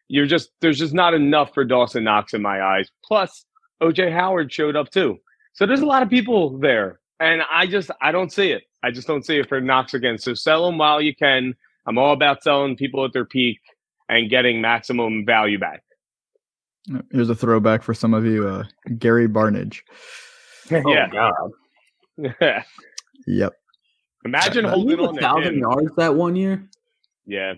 You're 0.08 0.28
just 0.28 0.52
there's 0.62 0.78
just 0.78 0.94
not 0.94 1.14
enough 1.14 1.54
for 1.54 1.64
Dawson 1.66 2.04
Knox 2.04 2.34
in 2.34 2.42
my 2.42 2.62
eyes. 2.62 2.90
Plus, 3.04 3.46
OJ 3.82 4.12
Howard 4.12 4.52
showed 4.52 4.76
up 4.76 4.90
too. 4.92 5.18
So 5.54 5.66
there's 5.66 5.82
a 5.82 5.86
lot 5.86 6.04
of 6.04 6.10
people 6.10 6.58
there. 6.60 7.00
And 7.20 7.42
I 7.52 7.66
just 7.66 7.90
I 8.02 8.12
don't 8.12 8.32
see 8.32 8.52
it. 8.52 8.64
I 8.84 8.92
just 8.92 9.08
don't 9.08 9.26
see 9.26 9.38
it 9.40 9.50
for 9.50 9.60
Knox 9.62 9.94
again. 9.94 10.18
So 10.18 10.34
sell 10.34 10.66
them 10.66 10.78
while 10.78 11.02
you 11.02 11.16
can. 11.16 11.54
I'm 11.88 11.98
all 11.98 12.14
about 12.14 12.44
selling 12.44 12.76
people 12.76 13.06
at 13.06 13.14
their 13.14 13.26
peak 13.26 13.60
and 14.10 14.30
getting 14.30 14.62
maximum 14.62 15.26
value 15.26 15.58
back. 15.58 15.84
Here's 17.12 17.30
a 17.30 17.36
throwback 17.36 17.82
for 17.82 17.94
some 17.96 18.14
of 18.14 18.26
you, 18.26 18.48
uh, 18.48 18.64
Gary 19.00 19.28
Barnidge. 19.28 19.80
yeah. 20.70 21.08
God. 21.10 21.52
Yep. 23.28 23.54
Imagine 24.24 24.66
Uh, 24.66 24.72
holding 24.72 25.00
He 25.00 25.06
on 25.06 25.16
had 25.16 25.22
thousand 25.22 25.58
yards 25.60 25.96
that 25.98 26.14
one 26.14 26.36
year. 26.36 26.64
Yeah. 27.26 27.54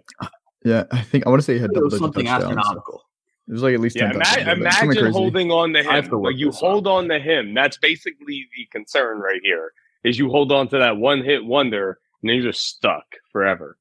Yeah, 0.68 0.84
I 0.92 1.02
think 1.02 1.26
I 1.26 1.30
want 1.30 1.40
to 1.42 1.46
say 1.46 1.54
he 1.54 1.60
had 1.60 1.72
It 1.72 1.76
double 1.76 1.86
was 1.90 2.00
something 2.00 2.26
touchdowns. 2.26 2.58
astronomical. 2.58 3.04
It 3.48 3.54
was 3.54 3.64
like 3.64 3.74
at 3.74 3.80
least 3.80 3.96
Yeah. 3.96 4.12
ten 4.12 4.42
Ima- 4.42 4.68
imagine 4.68 5.12
holding 5.14 5.52
on 5.52 5.72
to 5.74 5.82
him. 5.84 6.04
to 6.10 6.18
Like 6.18 6.36
you 6.38 6.48
this 6.48 6.56
up. 6.58 6.62
hold 6.62 6.88
on 6.88 7.08
to 7.10 7.20
him. 7.20 7.54
That's 7.54 7.78
basically 7.78 8.48
the 8.58 8.66
concern 8.72 9.20
right 9.20 9.40
here. 9.44 9.72
Is 10.04 10.20
you 10.20 10.30
hold 10.30 10.52
on 10.52 10.68
to 10.70 10.78
that 10.78 10.98
one 10.98 11.24
hit 11.24 11.46
wonder 11.46 12.00
and 12.22 12.30
then 12.30 12.36
you're 12.38 12.52
just 12.52 12.64
stuck 12.68 13.06
forever. 13.32 13.78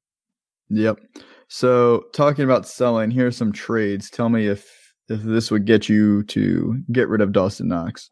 Yep. 0.71 1.01
So 1.49 2.05
talking 2.13 2.45
about 2.45 2.67
selling, 2.69 3.11
here 3.11 3.27
are 3.27 3.33
some 3.33 3.53
trades. 3.53 4.11
Tell 4.11 4.29
me 4.29 4.47
if 4.47 4.69
if 5.09 5.23
this 5.23 5.51
would 5.53 5.65
get 5.67 5.89
you 5.89 6.25
to 6.25 6.81
get 6.93 7.09
rid 7.09 7.21
of 7.21 7.33
Dawson 7.33 7.69
Knox. 7.69 8.11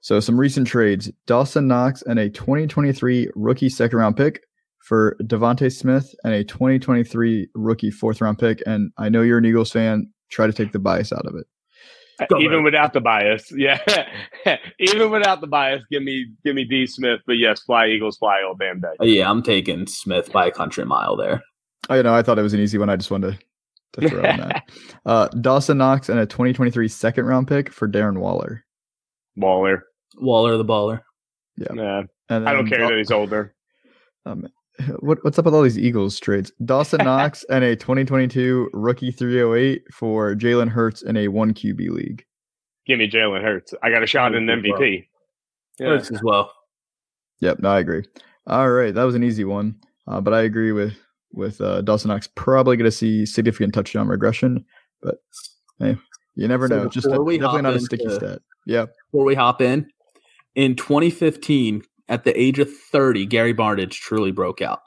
So 0.00 0.20
some 0.20 0.38
recent 0.38 0.66
trades: 0.68 1.10
Dawson 1.26 1.66
Knox 1.66 2.02
and 2.02 2.18
a 2.20 2.28
2023 2.30 3.28
rookie 3.34 3.68
second 3.68 3.98
round 3.98 4.16
pick 4.16 4.42
for 4.86 5.16
DeVonta 5.22 5.74
Smith 5.74 6.14
and 6.22 6.32
a 6.32 6.44
2023 6.44 7.48
rookie 7.54 7.90
fourth 7.90 8.20
round 8.20 8.38
pick. 8.38 8.62
And 8.66 8.92
I 8.98 9.08
know 9.08 9.22
you're 9.22 9.38
an 9.38 9.44
Eagles 9.44 9.72
fan. 9.72 10.08
Try 10.30 10.46
to 10.46 10.52
take 10.52 10.70
the 10.72 10.78
bias 10.78 11.12
out 11.12 11.26
of 11.26 11.34
it. 11.34 11.46
Go 12.30 12.38
Even 12.38 12.52
ahead. 12.54 12.64
without 12.64 12.92
the 12.92 13.00
bias. 13.00 13.52
Yeah. 13.56 13.78
Even 14.78 15.10
without 15.10 15.40
the 15.40 15.46
bias, 15.48 15.82
give 15.90 16.02
me 16.02 16.26
give 16.44 16.54
me 16.54 16.64
D 16.64 16.86
Smith. 16.86 17.20
But 17.26 17.34
yes, 17.34 17.62
fly 17.62 17.88
Eagles 17.88 18.16
fly 18.16 18.42
all 18.46 18.54
damn 18.54 18.80
day. 18.80 18.92
Yeah, 19.00 19.28
I'm 19.30 19.42
taking 19.42 19.86
Smith 19.86 20.32
by 20.32 20.46
a 20.46 20.50
country 20.52 20.84
mile 20.84 21.16
there. 21.16 21.42
I 21.90 22.00
know. 22.02 22.14
I 22.14 22.22
thought 22.22 22.38
it 22.38 22.42
was 22.42 22.54
an 22.54 22.60
easy 22.60 22.78
one. 22.78 22.88
I 22.88 22.96
just 22.96 23.10
wanted 23.10 23.38
to, 23.94 24.00
to 24.00 24.08
throw 24.08 24.18
in 24.24 24.36
that. 24.38 24.62
Uh, 25.04 25.28
Dawson 25.40 25.78
Knox 25.78 26.08
and 26.08 26.18
a 26.18 26.26
2023 26.26 26.88
second 26.88 27.26
round 27.26 27.46
pick 27.48 27.70
for 27.72 27.86
Darren 27.88 28.18
Waller. 28.18 28.64
Waller. 29.36 29.84
Waller 30.16 30.56
the 30.56 30.64
baller. 30.64 31.00
Nah, 31.58 32.02
And 32.28 32.48
I 32.48 32.52
don't 32.52 32.66
care 32.68 32.78
Daw- 32.78 32.88
that 32.88 32.98
he's 32.98 33.10
older. 33.12 33.54
Um, 34.24 34.48
what, 35.00 35.18
what's 35.24 35.38
up 35.38 35.44
with 35.44 35.54
all 35.54 35.62
these 35.62 35.78
Eagles 35.78 36.18
trades? 36.18 36.52
Dawson 36.64 37.00
Knox 37.04 37.44
and 37.50 37.64
a 37.64 37.76
2022 37.76 38.70
rookie 38.72 39.10
308 39.10 39.82
for 39.92 40.34
Jalen 40.34 40.68
Hurts 40.68 41.02
in 41.02 41.16
a 41.16 41.28
one 41.28 41.54
QB 41.54 41.88
league. 41.90 42.24
Give 42.86 42.98
me 42.98 43.10
Jalen 43.10 43.42
Hurts. 43.42 43.74
I 43.82 43.90
got 43.90 44.02
a 44.02 44.06
shot 44.06 44.34
in 44.34 44.48
an 44.48 44.62
MVP. 44.62 45.06
Yeah. 45.78 45.86
Hurts 45.88 46.10
as 46.10 46.22
well. 46.22 46.52
Yep, 47.40 47.58
no, 47.60 47.70
I 47.70 47.80
agree. 47.80 48.04
All 48.46 48.70
right, 48.70 48.94
that 48.94 49.02
was 49.02 49.14
an 49.14 49.24
easy 49.24 49.44
one, 49.44 49.76
uh, 50.06 50.20
but 50.20 50.32
I 50.32 50.42
agree 50.42 50.72
with 50.72 50.94
with 51.32 51.60
uh, 51.60 51.82
Dawson 51.82 52.08
Knox. 52.08 52.28
Probably 52.34 52.76
going 52.76 52.86
to 52.86 52.96
see 52.96 53.26
significant 53.26 53.74
touchdown 53.74 54.08
regression, 54.08 54.64
but 55.02 55.16
hey, 55.80 55.96
you 56.36 56.48
never 56.48 56.68
So 56.68 56.84
know. 56.84 56.88
Just 56.88 57.06
a, 57.06 57.10
definitely 57.10 57.38
not 57.38 57.74
a 57.74 57.80
sticky 57.80 58.04
into- 58.04 58.14
stat. 58.14 58.38
Yeah, 58.64 58.86
Before 59.12 59.24
we 59.24 59.34
hop 59.34 59.60
in, 59.60 59.88
in 60.54 60.74
2015, 60.76 61.82
at 62.08 62.24
the 62.24 62.38
age 62.40 62.58
of 62.58 62.70
30, 62.72 63.26
Gary 63.26 63.54
Barnidge 63.54 63.92
truly 63.92 64.30
broke 64.32 64.60
out. 64.62 64.80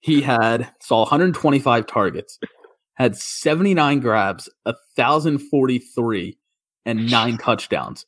He 0.00 0.20
had 0.22 0.70
saw 0.80 1.00
125 1.00 1.86
targets, 1.86 2.38
had 2.94 3.16
79 3.16 4.00
grabs, 4.00 4.48
1,043, 4.64 6.38
and 6.86 7.10
nine 7.10 7.36
touchdowns. 7.42 8.06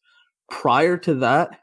Prior 0.51 0.97
to 0.99 1.15
that, 1.17 1.59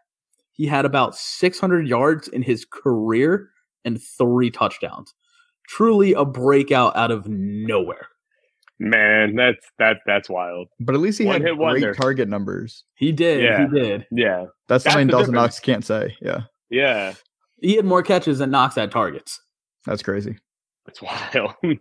he 0.53 0.65
had 0.67 0.85
about 0.85 1.15
600 1.15 1.87
yards 1.87 2.27
in 2.27 2.41
his 2.41 2.65
career 2.65 3.49
and 3.85 4.01
three 4.17 4.51
touchdowns. 4.51 5.13
Truly 5.67 6.13
a 6.13 6.25
breakout 6.25 6.95
out 6.95 7.11
of 7.11 7.27
nowhere. 7.27 8.07
Man, 8.81 9.35
that's 9.35 9.65
that 9.77 9.97
that's 10.05 10.29
wild. 10.29 10.67
but 10.79 10.95
at 10.95 11.01
least 11.01 11.19
he 11.19 11.25
One 11.25 11.33
had 11.33 11.41
hit 11.41 11.49
great 11.57 11.59
wonder. 11.59 11.93
target 11.93 12.29
numbers. 12.29 12.85
He 12.95 13.11
did. 13.11 13.43
Yeah. 13.43 13.67
He 13.67 13.79
did. 13.79 14.07
Yeah. 14.11 14.45
That's, 14.67 14.83
That's 14.85 14.93
something 14.93 15.07
the 15.07 15.11
Dawson 15.11 15.33
difference. 15.33 15.55
Knox 15.55 15.59
can't 15.59 15.85
say. 15.85 16.15
Yeah, 16.21 16.41
Yeah. 16.69 17.13
He 17.61 17.75
had 17.75 17.85
more 17.85 18.03
catches 18.03 18.39
than 18.39 18.51
Knox 18.51 18.75
had 18.75 18.91
targets. 18.91 19.41
that's 19.85 20.03
crazy. 20.03 20.37
That's 20.85 21.01
wild. 21.01 21.53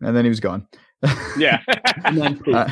And 0.00 0.16
then 0.16 0.24
he 0.24 0.28
was 0.28 0.38
gone. 0.40 0.64
yeah. 1.36 1.60
And 2.04 2.16
then. 2.18 2.40
Uh, 2.54 2.70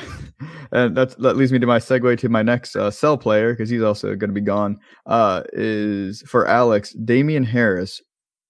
and 0.72 0.96
that's 0.96 1.14
that 1.14 1.36
leads 1.36 1.50
me 1.50 1.58
to 1.58 1.66
my 1.66 1.78
segue 1.78 2.18
to 2.18 2.28
my 2.28 2.42
next 2.42 2.76
uh, 2.76 2.90
sell 2.90 3.16
player 3.16 3.52
because 3.54 3.70
he's 3.70 3.80
also 3.82 4.08
going 4.14 4.28
to 4.28 4.34
be 4.34 4.40
gone. 4.42 4.78
Uh, 5.06 5.42
is 5.54 6.22
for 6.26 6.46
Alex 6.46 6.92
Damien 6.92 7.42
Harris, 7.42 8.02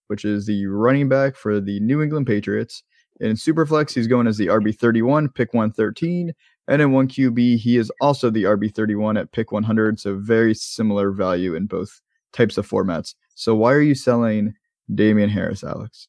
which 0.09 0.25
is 0.25 0.47
the 0.47 0.67
running 0.67 1.09
back 1.09 1.37
for 1.37 1.61
the 1.61 1.79
New 1.81 2.03
England 2.03 2.27
Patriots. 2.27 2.83
In 3.21 3.33
Superflex, 3.35 3.95
he's 3.95 4.09
going 4.09 4.27
as 4.27 4.37
the 4.37 4.49
RB 4.49 4.77
thirty 4.77 5.01
one, 5.01 5.29
pick 5.29 5.55
one 5.55 5.71
thirteen, 5.71 6.33
and 6.67 6.83
in 6.83 6.91
one 6.91 7.07
QB, 7.07 7.59
he 7.59 7.77
is 7.77 7.91
also 8.01 8.29
the 8.31 8.45
RB 8.45 8.75
thirty 8.75 8.97
one 8.97 9.17
at 9.17 9.31
pick 9.31 9.53
one 9.53 9.63
hundred. 9.63 10.01
So 10.01 10.17
very 10.19 10.55
similar 10.55 11.13
value 11.13 11.55
in 11.55 11.67
both 11.67 12.01
types 12.37 12.59
of 12.59 12.69
formats. 12.69 13.15
So 13.35 13.55
why 13.55 13.73
are 13.73 13.81
you 13.81 13.95
selling 13.95 14.55
Damien 14.93 15.31
Harris, 15.31 15.65
Alex? 15.65 16.09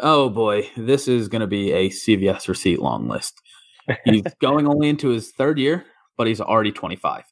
Oh 0.00 0.28
boy, 0.28 0.68
this 0.76 1.06
is 1.06 1.28
going 1.28 1.40
to 1.40 1.46
be 1.46 1.72
a 1.72 1.90
CVS 1.90 2.48
receipt 2.48 2.80
long 2.80 3.08
list. 3.08 3.40
He's 4.04 4.22
going 4.40 4.66
only 4.66 4.88
into 4.88 5.08
his 5.08 5.30
third 5.30 5.58
year, 5.58 5.84
but 6.16 6.26
he's 6.26 6.40
already 6.40 6.72
25. 6.72 7.24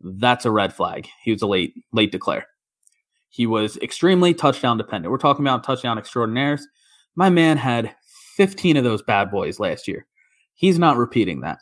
That's 0.00 0.44
a 0.44 0.50
red 0.50 0.74
flag. 0.74 1.08
He 1.22 1.32
was 1.32 1.40
a 1.40 1.46
late 1.46 1.72
late 1.92 2.12
declare. 2.12 2.46
He 3.30 3.46
was 3.46 3.76
extremely 3.78 4.34
touchdown 4.34 4.76
dependent. 4.76 5.10
We're 5.10 5.18
talking 5.18 5.44
about 5.44 5.64
touchdown 5.64 5.98
extraordinaires. 5.98 6.66
My 7.14 7.30
man 7.30 7.56
had 7.56 7.94
15 8.36 8.76
of 8.76 8.84
those 8.84 9.02
bad 9.02 9.30
boys 9.30 9.58
last 9.58 9.88
year. 9.88 10.06
He's 10.54 10.78
not 10.78 10.96
repeating 10.96 11.40
that. 11.40 11.58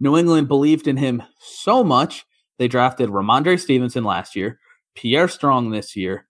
New 0.00 0.16
England 0.16 0.48
believed 0.48 0.86
in 0.88 0.96
him 0.96 1.22
so 1.40 1.82
much 1.82 2.24
they 2.58 2.68
drafted 2.68 3.10
Rhamondre 3.10 3.60
Stevenson 3.60 4.04
last 4.04 4.34
year, 4.34 4.58
Pierre 4.96 5.28
Strong 5.28 5.70
this 5.70 5.94
year, 5.94 6.26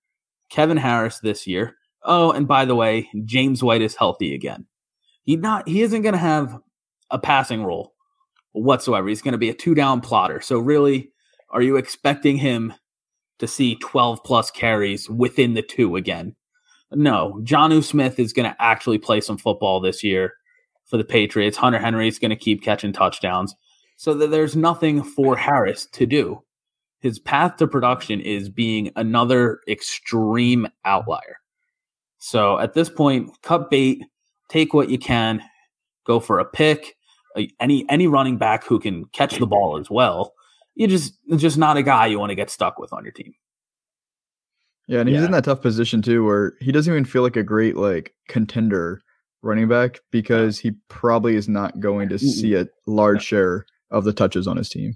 Kevin 0.50 0.76
Harris 0.76 1.20
this 1.20 1.46
year, 1.46 1.76
Oh, 2.06 2.30
and 2.30 2.46
by 2.46 2.64
the 2.64 2.76
way, 2.76 3.10
James 3.24 3.62
White 3.62 3.82
is 3.82 3.96
healthy 3.96 4.32
again. 4.32 4.64
He 5.24 5.36
not 5.36 5.68
he 5.68 5.82
isn't 5.82 6.02
going 6.02 6.14
to 6.14 6.18
have 6.18 6.56
a 7.10 7.18
passing 7.18 7.64
role 7.64 7.94
whatsoever. 8.52 9.08
He's 9.08 9.22
going 9.22 9.32
to 9.32 9.38
be 9.38 9.50
a 9.50 9.54
two 9.54 9.74
down 9.74 10.00
plotter. 10.00 10.40
So 10.40 10.58
really, 10.58 11.10
are 11.50 11.62
you 11.62 11.76
expecting 11.76 12.36
him 12.36 12.72
to 13.40 13.48
see 13.48 13.74
12 13.76 14.22
plus 14.24 14.52
carries 14.52 15.10
within 15.10 15.54
the 15.54 15.62
two 15.62 15.96
again? 15.96 16.36
No, 16.92 17.40
Jonnu 17.42 17.82
Smith 17.82 18.20
is 18.20 18.32
going 18.32 18.48
to 18.48 18.56
actually 18.62 18.98
play 18.98 19.20
some 19.20 19.36
football 19.36 19.80
this 19.80 20.04
year 20.04 20.34
for 20.84 20.96
the 20.96 21.04
Patriots. 21.04 21.56
Hunter 21.56 21.80
Henry 21.80 22.06
is 22.06 22.20
going 22.20 22.30
to 22.30 22.36
keep 22.36 22.62
catching 22.62 22.92
touchdowns. 22.92 23.54
So 23.96 24.14
that 24.14 24.30
there's 24.30 24.54
nothing 24.54 25.02
for 25.02 25.36
Harris 25.36 25.86
to 25.86 26.06
do. 26.06 26.42
His 27.00 27.18
path 27.18 27.56
to 27.56 27.66
production 27.66 28.20
is 28.20 28.48
being 28.48 28.90
another 28.96 29.60
extreme 29.68 30.66
outlier. 30.84 31.36
So 32.18 32.58
at 32.58 32.74
this 32.74 32.88
point, 32.88 33.30
cut 33.42 33.70
bait, 33.70 34.02
take 34.48 34.74
what 34.74 34.88
you 34.88 34.98
can, 34.98 35.42
go 36.06 36.20
for 36.20 36.38
a 36.38 36.44
pick, 36.44 36.96
any 37.60 37.84
any 37.88 38.06
running 38.06 38.38
back 38.38 38.64
who 38.64 38.80
can 38.80 39.04
catch 39.06 39.38
the 39.38 39.46
ball 39.46 39.78
as 39.78 39.90
well. 39.90 40.32
You 40.74 40.86
just 40.86 41.14
just 41.36 41.58
not 41.58 41.76
a 41.76 41.82
guy 41.82 42.06
you 42.06 42.18
want 42.18 42.30
to 42.30 42.34
get 42.36 42.50
stuck 42.50 42.78
with 42.78 42.92
on 42.92 43.04
your 43.04 43.12
team. 43.12 43.34
Yeah, 44.88 45.00
and 45.00 45.08
he's 45.08 45.18
Yeah. 45.18 45.26
in 45.26 45.32
that 45.32 45.44
tough 45.44 45.62
position 45.62 46.00
too, 46.00 46.24
where 46.24 46.54
he 46.60 46.72
doesn't 46.72 46.92
even 46.92 47.04
feel 47.04 47.22
like 47.22 47.36
a 47.36 47.42
great 47.42 47.76
like 47.76 48.14
contender 48.28 49.02
running 49.42 49.68
back 49.68 50.00
because 50.10 50.58
he 50.58 50.72
probably 50.88 51.36
is 51.36 51.48
not 51.48 51.78
going 51.80 52.08
to 52.08 52.18
see 52.18 52.54
a 52.54 52.66
large 52.86 53.22
share 53.22 53.66
of 53.90 54.04
the 54.04 54.12
touches 54.12 54.46
on 54.46 54.56
his 54.56 54.68
team. 54.68 54.94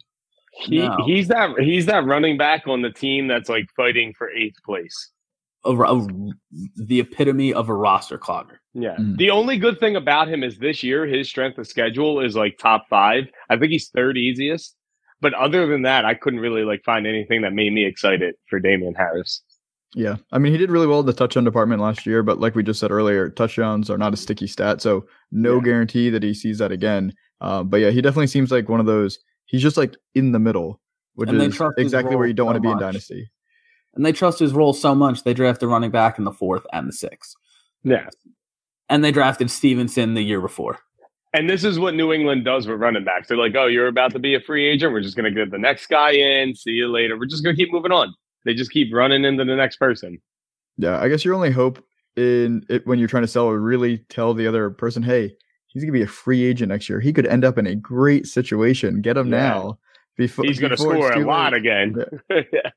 He 0.61 0.79
No. 0.79 0.97
he's 1.07 1.29
that 1.29 1.51
he's 1.59 1.87
that 1.87 2.05
running 2.05 2.37
back 2.37 2.67
on 2.67 2.83
the 2.83 2.91
team 2.91 3.29
that's 3.29 3.49
like 3.49 3.67
fighting 3.77 4.13
for 4.17 4.31
eighth 4.31 4.57
place. 4.65 5.11
A, 5.65 5.73
a- 5.73 6.09
the 6.77 7.01
epitome 7.01 7.53
of 7.53 7.69
a 7.69 7.75
roster 7.75 8.19
clogger. 8.19 8.57
Yeah. 8.75 8.97
Mhm. 8.99 9.19
The 9.19 9.31
only 9.31 9.59
good 9.59 9.79
thing 9.79 9.97
about 9.97 10.29
him 10.29 10.43
is 10.43 10.59
this 10.59 10.83
year 10.83 11.07
his 11.07 11.29
strength 11.29 11.59
of 11.59 11.67
schedule 11.67 12.21
is 12.21 12.35
like 12.37 12.57
top 12.59 12.87
five. 12.89 13.25
I 13.51 13.57
think 13.59 13.71
he's 13.73 13.89
third 13.91 14.17
easiest. 14.17 14.75
But 15.23 15.35
other 15.35 15.67
than 15.67 15.83
that, 15.83 16.07
I 16.07 16.15
couldn't 16.15 16.41
really 16.41 16.65
like 16.65 16.83
find 16.85 17.07
anything 17.07 17.43
that 17.43 17.53
made 17.53 17.73
me 17.75 17.85
excited 17.85 18.35
for 18.49 18.59
Damien 18.59 18.95
Harris. 18.95 19.43
Yeah, 19.95 20.17
I 20.33 20.39
mean 20.39 20.53
he 20.53 20.59
did 20.59 20.71
really 20.71 20.87
well 20.87 21.01
in 21.01 21.07
the 21.07 21.13
touchdown 21.13 21.45
department 21.45 21.83
last 21.83 22.07
year, 22.07 22.23
but 22.23 22.39
like 22.41 22.55
we 22.55 22.63
just 22.63 22.81
said 22.81 22.91
earlier, 22.93 23.29
touchdowns 23.29 23.91
are 23.91 23.99
not 23.99 24.15
a 24.15 24.17
sticky 24.17 24.47
stat, 24.47 24.81
so 24.81 25.05
no 25.33 25.57
Yeah. 25.57 25.63
guarantee 25.65 26.11
that 26.11 26.23
he 26.23 26.33
sees 26.33 26.59
that 26.59 26.71
again. 26.73 27.13
Uh, 27.41 27.65
but 27.65 27.79
yeah, 27.81 27.91
he 27.91 28.01
definitely 28.01 28.29
seems 28.29 28.51
like 28.53 28.69
one 28.69 28.81
of 28.81 28.87
those. 28.87 29.19
He's 29.51 29.63
just 29.63 29.77
like 29.77 29.97
in 30.15 30.33
the 30.33 30.39
middle, 30.39 30.81
which 31.15 31.29
And 31.29 31.43
is 31.43 31.61
exactly 31.77 32.15
where 32.15 32.27
you 32.27 32.33
don't 32.33 32.47
want 32.47 32.57
to 32.57 32.61
so 32.61 32.71
be 32.71 32.71
in 32.71 32.79
dynasty. 32.79 33.31
And 33.95 34.07
they 34.07 34.13
trust 34.13 34.39
his 34.39 34.53
role 34.53 34.73
so 34.73 34.95
much 34.95 35.25
they 35.25 35.35
drafted 35.35 35.69
running 35.69 35.91
back 35.91 36.19
in 36.19 36.25
the 36.25 36.33
fourth 36.33 36.65
and 36.73 36.89
the 36.89 36.93
sixth. 36.93 37.35
Yeah. 37.83 38.09
And 38.89 39.05
they 39.05 39.11
drafted 39.11 39.51
Stevenson 39.51 40.15
the 40.15 40.23
year 40.23 40.41
before. 40.41 40.79
And 41.33 41.51
this 41.51 41.65
is 41.65 41.79
what 41.79 41.95
New 41.95 42.13
England 42.13 42.45
does 42.45 42.67
with 42.67 42.81
running 42.81 43.05
backs. 43.05 43.29
They're 43.29 43.37
like, 43.37 43.55
oh, 43.57 43.67
you're 43.67 43.89
about 43.89 44.13
to 44.13 44.19
be 44.19 44.35
a 44.35 44.41
free 44.41 44.69
agent. 44.69 44.93
We're 44.93 45.01
just 45.01 45.17
going 45.17 45.33
to 45.33 45.39
get 45.39 45.51
the 45.51 45.59
next 45.59 45.87
guy 45.87 46.13
in. 46.13 46.55
See 46.55 46.71
you 46.71 46.89
later. 46.89 47.19
We're 47.19 47.27
just 47.27 47.43
going 47.43 47.55
to 47.55 47.63
keep 47.63 47.73
moving 47.73 47.93
on. 47.93 48.15
They 48.45 48.55
just 48.55 48.71
keep 48.71 48.93
running 48.93 49.25
into 49.25 49.45
the 49.45 49.57
next 49.57 49.77
person. 49.77 50.21
Yeah, 50.77 51.01
I 51.01 51.09
guess 51.09 51.25
your 51.25 51.35
only 51.35 51.51
hope 51.51 51.85
in 52.17 52.65
it 52.69 52.87
when 52.87 52.99
you're 52.99 53.09
trying 53.09 53.23
to 53.23 53.29
sell 53.29 53.47
or 53.47 53.59
really 53.59 53.99
tell 54.09 54.35
the 54.35 54.47
other 54.47 54.71
person, 54.71 55.03
hey, 55.03 55.37
he's 55.73 55.83
gonna 55.83 55.93
be 55.93 56.03
a 56.03 56.07
free 56.07 56.45
agent 56.45 56.69
next 56.71 56.89
year. 56.89 57.01
He 57.01 57.13
could 57.13 57.27
end 57.27 57.45
up 57.45 57.59
in 57.59 57.67
a 57.67 57.75
great 57.75 58.27
situation. 58.27 59.01
Get 59.01 59.17
him 59.17 59.29
Yeah. 59.33 59.39
now. 59.39 59.79
Before 60.17 60.45
He's 60.45 60.59
going 60.61 60.71
to 60.71 60.77
before 60.77 61.11
score 61.13 61.23
a 61.23 61.25
lot 61.27 61.53
late. 61.53 61.61
again. 61.61 61.97
Yeah. 62.53 62.71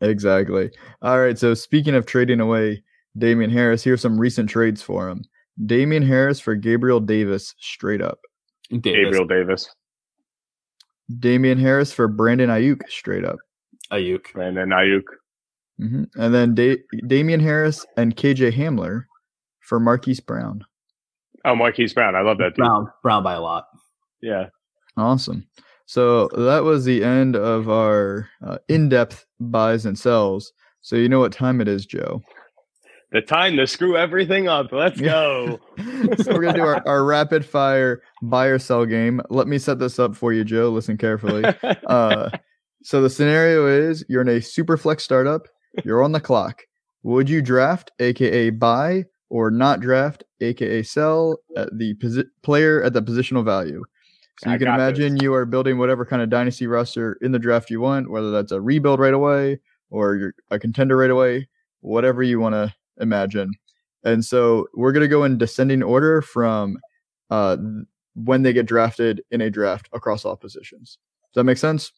Exactly. 0.00 0.70
All 1.02 1.20
right. 1.20 1.38
So 1.38 1.54
speaking 1.54 1.94
of 1.94 2.04
trading 2.04 2.40
away 2.40 2.82
Damien 3.16 3.48
Harris, 3.50 3.84
here's 3.84 4.00
some 4.00 4.18
recent 4.18 4.50
trades 4.50 4.82
for 4.82 5.08
him. 5.08 5.22
Damien 5.66 6.02
Harris 6.02 6.40
for 6.40 6.56
Gabriel 6.56 6.98
Davis, 6.98 7.54
straight 7.60 8.02
up. 8.02 8.18
Davis. 8.70 8.82
Gabriel 8.82 9.24
Davis. 9.26 9.68
Damien 11.20 11.58
Harris 11.58 11.92
for 11.92 12.08
Brandon 12.08 12.50
Aiyuk, 12.50 12.80
straight 12.88 13.24
up. 13.24 13.36
Aiyuk. 13.92 14.34
And 14.34 14.56
then 14.56 14.68
Aiyuk. 14.70 15.02
hmm 15.78 16.04
And 16.16 16.34
then 16.34 16.54
da- 16.56 16.82
Damien 17.06 17.40
Harris 17.40 17.86
and 17.96 18.16
KJ 18.16 18.52
Hamler 18.52 19.04
for 19.60 19.78
Marquise 19.78 20.20
Brown. 20.20 20.64
Oh, 21.44 21.54
Marquise 21.54 21.92
Brown. 21.92 22.14
I 22.14 22.22
love 22.22 22.38
that 22.38 22.54
dude. 22.54 22.64
Brown. 22.64 22.90
Brown 23.02 23.22
by 23.22 23.34
a 23.34 23.40
lot. 23.40 23.66
Yeah. 24.22 24.46
Awesome. 24.96 25.46
So 25.86 26.28
that 26.28 26.64
was 26.64 26.84
the 26.84 27.04
end 27.04 27.36
of 27.36 27.68
our 27.68 28.28
uh, 28.44 28.58
in-depth 28.68 29.26
buys 29.38 29.84
and 29.84 29.98
sells. 29.98 30.52
So 30.80 30.96
you 30.96 31.08
know 31.08 31.20
what 31.20 31.32
time 31.32 31.60
it 31.60 31.68
is, 31.68 31.84
Joe. 31.84 32.22
The 33.12 33.20
time 33.20 33.56
to 33.58 33.66
screw 33.66 33.96
everything 33.96 34.48
up. 34.48 34.72
Let's 34.72 35.00
go. 35.00 35.60
so 36.18 36.32
we're 36.32 36.42
gonna 36.42 36.54
do 36.54 36.64
our, 36.64 36.82
our 36.86 37.04
rapid 37.04 37.44
fire 37.44 38.02
buy 38.22 38.46
or 38.46 38.58
sell 38.58 38.84
game. 38.86 39.20
Let 39.30 39.46
me 39.46 39.58
set 39.58 39.78
this 39.78 39.98
up 39.98 40.16
for 40.16 40.32
you, 40.32 40.42
Joe. 40.42 40.70
Listen 40.70 40.96
carefully. 40.96 41.44
Uh, 41.86 42.30
so 42.82 43.00
the 43.00 43.08
scenario 43.08 43.66
is 43.66 44.04
you're 44.08 44.22
in 44.22 44.28
a 44.28 44.42
super 44.42 44.76
flex 44.76 45.04
startup. 45.04 45.48
You're 45.84 46.02
on 46.02 46.12
the 46.12 46.20
clock. 46.20 46.62
Would 47.02 47.28
you 47.30 47.40
draft, 47.40 47.92
aka 48.00 48.50
buy, 48.50 49.04
or 49.34 49.50
not 49.50 49.80
draft, 49.80 50.22
aka 50.40 50.80
sell, 50.84 51.36
at 51.56 51.68
the 51.76 51.92
posi- 51.96 52.28
player 52.44 52.80
at 52.84 52.92
the 52.92 53.02
positional 53.02 53.44
value? 53.44 53.82
So 54.38 54.48
you 54.48 54.54
I 54.54 54.58
can 54.58 54.68
imagine 54.68 55.14
this. 55.14 55.22
you 55.24 55.34
are 55.34 55.44
building 55.44 55.76
whatever 55.76 56.06
kind 56.06 56.22
of 56.22 56.30
dynasty 56.30 56.68
roster 56.68 57.18
in 57.20 57.32
the 57.32 57.38
draft 57.40 57.68
you 57.68 57.80
want, 57.80 58.08
whether 58.08 58.30
that's 58.30 58.52
a 58.52 58.60
rebuild 58.60 59.00
right 59.00 59.12
away 59.12 59.58
or 59.90 60.14
you're 60.14 60.34
a 60.52 60.58
contender 60.60 60.96
right 60.96 61.10
away, 61.10 61.48
whatever 61.80 62.22
you 62.22 62.38
want 62.38 62.54
to 62.54 62.72
imagine. 63.00 63.50
And 64.04 64.24
so 64.24 64.68
we're 64.74 64.92
gonna 64.92 65.08
go 65.08 65.24
in 65.24 65.36
descending 65.36 65.82
order 65.82 66.22
from 66.22 66.78
uh, 67.28 67.56
when 68.14 68.42
they 68.42 68.52
get 68.52 68.66
drafted 68.66 69.20
in 69.32 69.40
a 69.40 69.50
draft 69.50 69.88
across 69.92 70.24
all 70.24 70.36
positions. 70.36 70.98
Does 71.32 71.40
that 71.40 71.44
make 71.44 71.58
sense? 71.58 71.90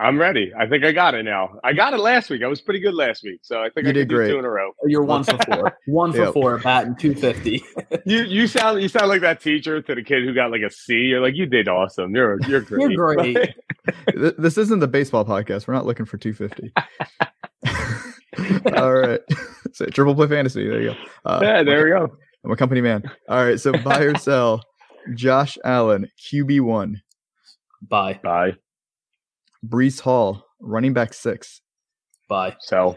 I'm 0.00 0.18
ready. 0.18 0.50
I 0.58 0.66
think 0.66 0.82
I 0.82 0.92
got 0.92 1.14
it 1.14 1.24
now. 1.24 1.58
I 1.62 1.74
got 1.74 1.92
it 1.92 1.98
last 2.00 2.30
week. 2.30 2.42
I 2.42 2.46
was 2.46 2.60
pretty 2.62 2.80
good 2.80 2.94
last 2.94 3.22
week. 3.22 3.40
So 3.42 3.60
I 3.60 3.68
think 3.68 3.84
You 3.84 3.90
I 3.90 3.92
did 3.92 4.00
can 4.00 4.08
do 4.08 4.14
great. 4.16 4.28
two 4.30 4.38
in 4.38 4.44
a 4.46 4.50
row. 4.50 4.72
You're 4.86 5.02
one 5.04 5.22
for 5.24 5.36
four. 5.46 5.78
One 5.86 6.12
for 6.12 6.24
Yep. 6.24 6.32
four, 6.32 6.58
batting 6.58 6.96
250. 6.96 7.62
You 8.06 8.22
you 8.22 8.46
sound 8.46 8.80
you 8.80 8.88
sound 8.88 9.08
like 9.08 9.20
that 9.20 9.40
teacher 9.42 9.82
to 9.82 9.94
the 9.94 10.02
kid 10.02 10.24
who 10.24 10.32
got 10.32 10.50
like 10.50 10.62
a 10.62 10.70
C. 10.70 10.94
You're 10.94 11.20
like, 11.20 11.34
you 11.36 11.44
did 11.46 11.68
awesome. 11.68 12.14
You're 12.16 12.40
you're 12.48 12.62
great. 12.62 12.90
You're 12.92 13.14
great. 13.14 13.36
Th- 14.14 14.34
this 14.38 14.56
isn't 14.56 14.78
the 14.80 14.88
baseball 14.88 15.24
podcast. 15.24 15.66
We're 15.68 15.74
not 15.74 15.84
looking 15.86 16.06
for 16.06 16.16
250. 16.16 16.72
All 18.76 18.92
right. 18.94 19.20
So 19.72 19.86
triple 19.86 20.14
play 20.16 20.26
fantasy. 20.26 20.66
There 20.68 20.80
you 20.82 20.90
go. 20.90 20.96
Uh, 21.24 21.38
yeah, 21.42 21.62
there 21.62 21.84
we 21.84 21.90
go. 21.90 22.08
I'm 22.44 22.50
a 22.50 22.56
company 22.56 22.80
man. 22.80 23.04
All 23.28 23.44
right. 23.44 23.60
So 23.60 23.72
buy 23.72 24.00
or 24.00 24.16
sell. 24.18 24.62
Josh 25.14 25.56
Allen, 25.64 26.08
QB 26.18 26.62
one. 26.62 27.00
Bye. 27.88 28.18
Bye. 28.22 28.54
Breece 29.66 30.00
Hall, 30.00 30.44
running 30.60 30.92
back 30.92 31.12
six. 31.14 31.60
Bye. 32.28 32.56
Sell. 32.60 32.96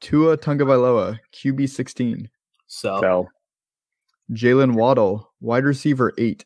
Tua 0.00 0.36
Tagovailoa, 0.36 1.18
QB 1.34 1.68
sixteen. 1.68 2.28
So, 2.66 3.00
Sell. 3.00 3.28
Jaylen 4.32 4.74
Waddle, 4.74 5.32
wide 5.40 5.64
receiver 5.64 6.12
eight. 6.18 6.44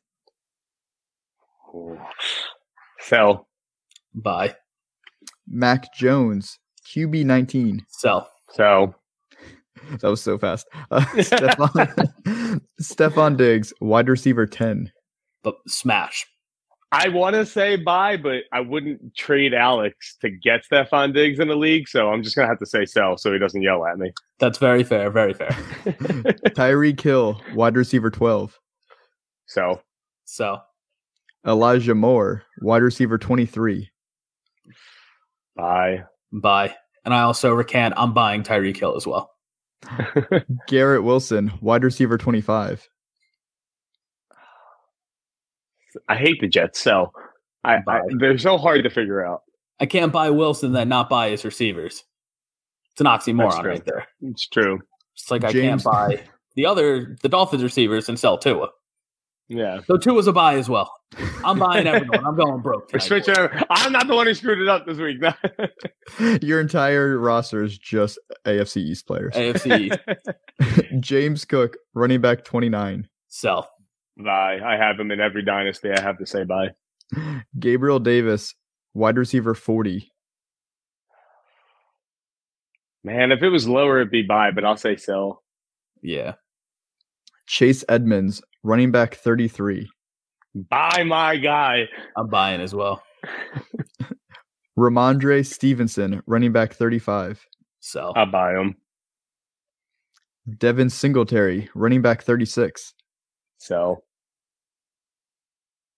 Sell. 3.00 3.48
bye. 4.14 4.54
Mac 5.48 5.92
Jones, 5.94 6.58
QB 6.86 7.24
nineteen. 7.24 7.84
Sell. 7.88 8.28
Sell. 8.50 8.94
That 10.02 10.08
was 10.10 10.20
so 10.20 10.36
fast. 10.36 10.66
Uh, 10.90 11.00
Stefon, 11.16 12.60
Stefon 12.82 13.36
Diggs, 13.38 13.72
wide 13.80 14.10
receiver 14.10 14.46
ten. 14.46 14.92
But 15.42 15.54
smash. 15.66 16.26
I 16.92 17.08
want 17.08 17.34
to 17.34 17.46
say 17.46 17.76
bye, 17.76 18.16
but 18.16 18.42
I 18.52 18.60
wouldn't 18.60 19.14
trade 19.14 19.54
Alex 19.54 20.16
to 20.22 20.30
get 20.30 20.64
Stefon 20.70 21.14
Diggs 21.14 21.38
in 21.38 21.46
the 21.48 21.54
league. 21.54 21.88
So 21.88 22.10
I'm 22.10 22.22
just 22.22 22.34
gonna 22.34 22.48
have 22.48 22.58
to 22.58 22.66
say 22.66 22.84
sell, 22.84 23.16
so 23.16 23.32
he 23.32 23.38
doesn't 23.38 23.62
yell 23.62 23.86
at 23.86 23.98
me. 23.98 24.12
That's 24.40 24.58
very 24.58 24.82
fair. 24.82 25.10
Very 25.10 25.32
fair. 25.34 25.50
Tyreek 26.56 27.00
Hill, 27.00 27.40
wide 27.54 27.76
receiver 27.76 28.10
twelve. 28.10 28.58
So 29.46 29.80
So, 30.24 30.58
Elijah 31.46 31.94
Moore, 31.94 32.42
wide 32.60 32.82
receiver 32.82 33.18
23. 33.18 33.88
bye. 35.56 36.04
bye. 36.32 36.74
And 37.04 37.14
I 37.14 37.22
also 37.22 37.52
recant. 37.52 37.94
I'm 37.96 38.12
buying 38.14 38.42
Tyreek 38.42 38.76
Hill 38.76 38.96
as 38.96 39.06
well. 39.06 39.30
Garrett 40.68 41.02
Wilson, 41.02 41.52
wide 41.60 41.82
receiver 41.82 42.18
25. 42.18 42.88
I 46.08 46.16
hate 46.16 46.40
the 46.40 46.48
Jets. 46.48 46.80
So 46.80 47.12
I, 47.64 47.76
I 47.86 48.00
they're 48.18 48.38
so 48.38 48.58
hard 48.58 48.84
to 48.84 48.90
figure 48.90 49.24
out. 49.24 49.42
I 49.78 49.86
can't 49.86 50.12
buy 50.12 50.30
Wilson 50.30 50.72
then 50.72 50.88
not 50.88 51.08
buy 51.08 51.30
his 51.30 51.44
receivers. 51.44 52.04
It's 52.92 53.00
an 53.00 53.06
oxymoron 53.06 53.64
right 53.64 53.84
there. 53.84 54.06
It's 54.22 54.46
true. 54.46 54.80
It's 55.14 55.30
like 55.30 55.44
I 55.44 55.52
can't 55.52 55.82
buy 55.82 56.22
the 56.54 56.66
other 56.66 57.16
the 57.22 57.28
Dolphins 57.28 57.62
receivers 57.62 58.08
and 58.08 58.18
sell 58.18 58.38
Tua. 58.38 58.68
Yeah. 59.48 59.80
So 59.86 59.96
Tua's 59.96 60.28
a 60.28 60.32
buy 60.32 60.54
as 60.54 60.68
well. 60.68 60.94
I'm 61.44 61.58
buying 61.58 61.86
everyone. 61.86 62.24
I'm 62.24 62.36
going 62.36 62.60
broke. 62.60 62.88
Tonight. 62.88 63.02
switching. 63.02 63.34
I'm 63.68 63.90
not 63.90 64.06
the 64.06 64.14
one 64.14 64.28
who 64.28 64.34
screwed 64.34 64.60
it 64.60 64.68
up 64.68 64.86
this 64.86 64.98
week. 64.98 65.20
Your 66.42 66.60
entire 66.60 67.18
roster 67.18 67.64
is 67.64 67.76
just 67.76 68.18
AFC 68.44 68.76
East 68.76 69.08
players. 69.08 69.34
AFC 69.34 69.90
East. 69.90 70.86
James 71.00 71.44
Cook, 71.44 71.76
running 71.94 72.20
back 72.20 72.44
29. 72.44 73.08
sell. 73.26 73.68
Bye. 74.24 74.58
I 74.64 74.76
have 74.76 74.98
him 74.98 75.10
in 75.10 75.20
every 75.20 75.44
dynasty. 75.44 75.90
I 75.90 76.00
have 76.00 76.18
to 76.18 76.26
say 76.26 76.44
bye. 76.44 76.68
Gabriel 77.58 77.98
Davis, 77.98 78.54
wide 78.94 79.16
receiver 79.16 79.54
40. 79.54 80.10
Man, 83.02 83.32
if 83.32 83.42
it 83.42 83.48
was 83.48 83.66
lower, 83.66 84.00
it'd 84.00 84.10
be 84.10 84.22
bye, 84.22 84.50
but 84.50 84.64
I'll 84.64 84.76
say 84.76 84.96
sell. 84.96 85.42
Yeah. 86.02 86.34
Chase 87.46 87.84
Edmonds, 87.88 88.42
running 88.62 88.90
back 88.90 89.14
33. 89.14 89.88
Buy 90.54 91.02
my 91.04 91.36
guy. 91.36 91.88
I'm 92.16 92.28
buying 92.28 92.60
as 92.60 92.74
well. 92.74 93.02
Rhamondre 94.78 95.44
Stevenson, 95.46 96.22
running 96.26 96.52
back 96.52 96.74
35. 96.74 97.46
Sell. 97.80 98.12
I'll 98.16 98.30
buy 98.30 98.52
him. 98.52 98.76
Devin 100.58 100.90
Singletary, 100.90 101.70
running 101.74 102.02
back 102.02 102.22
36. 102.22 102.94
Sell. 103.58 104.04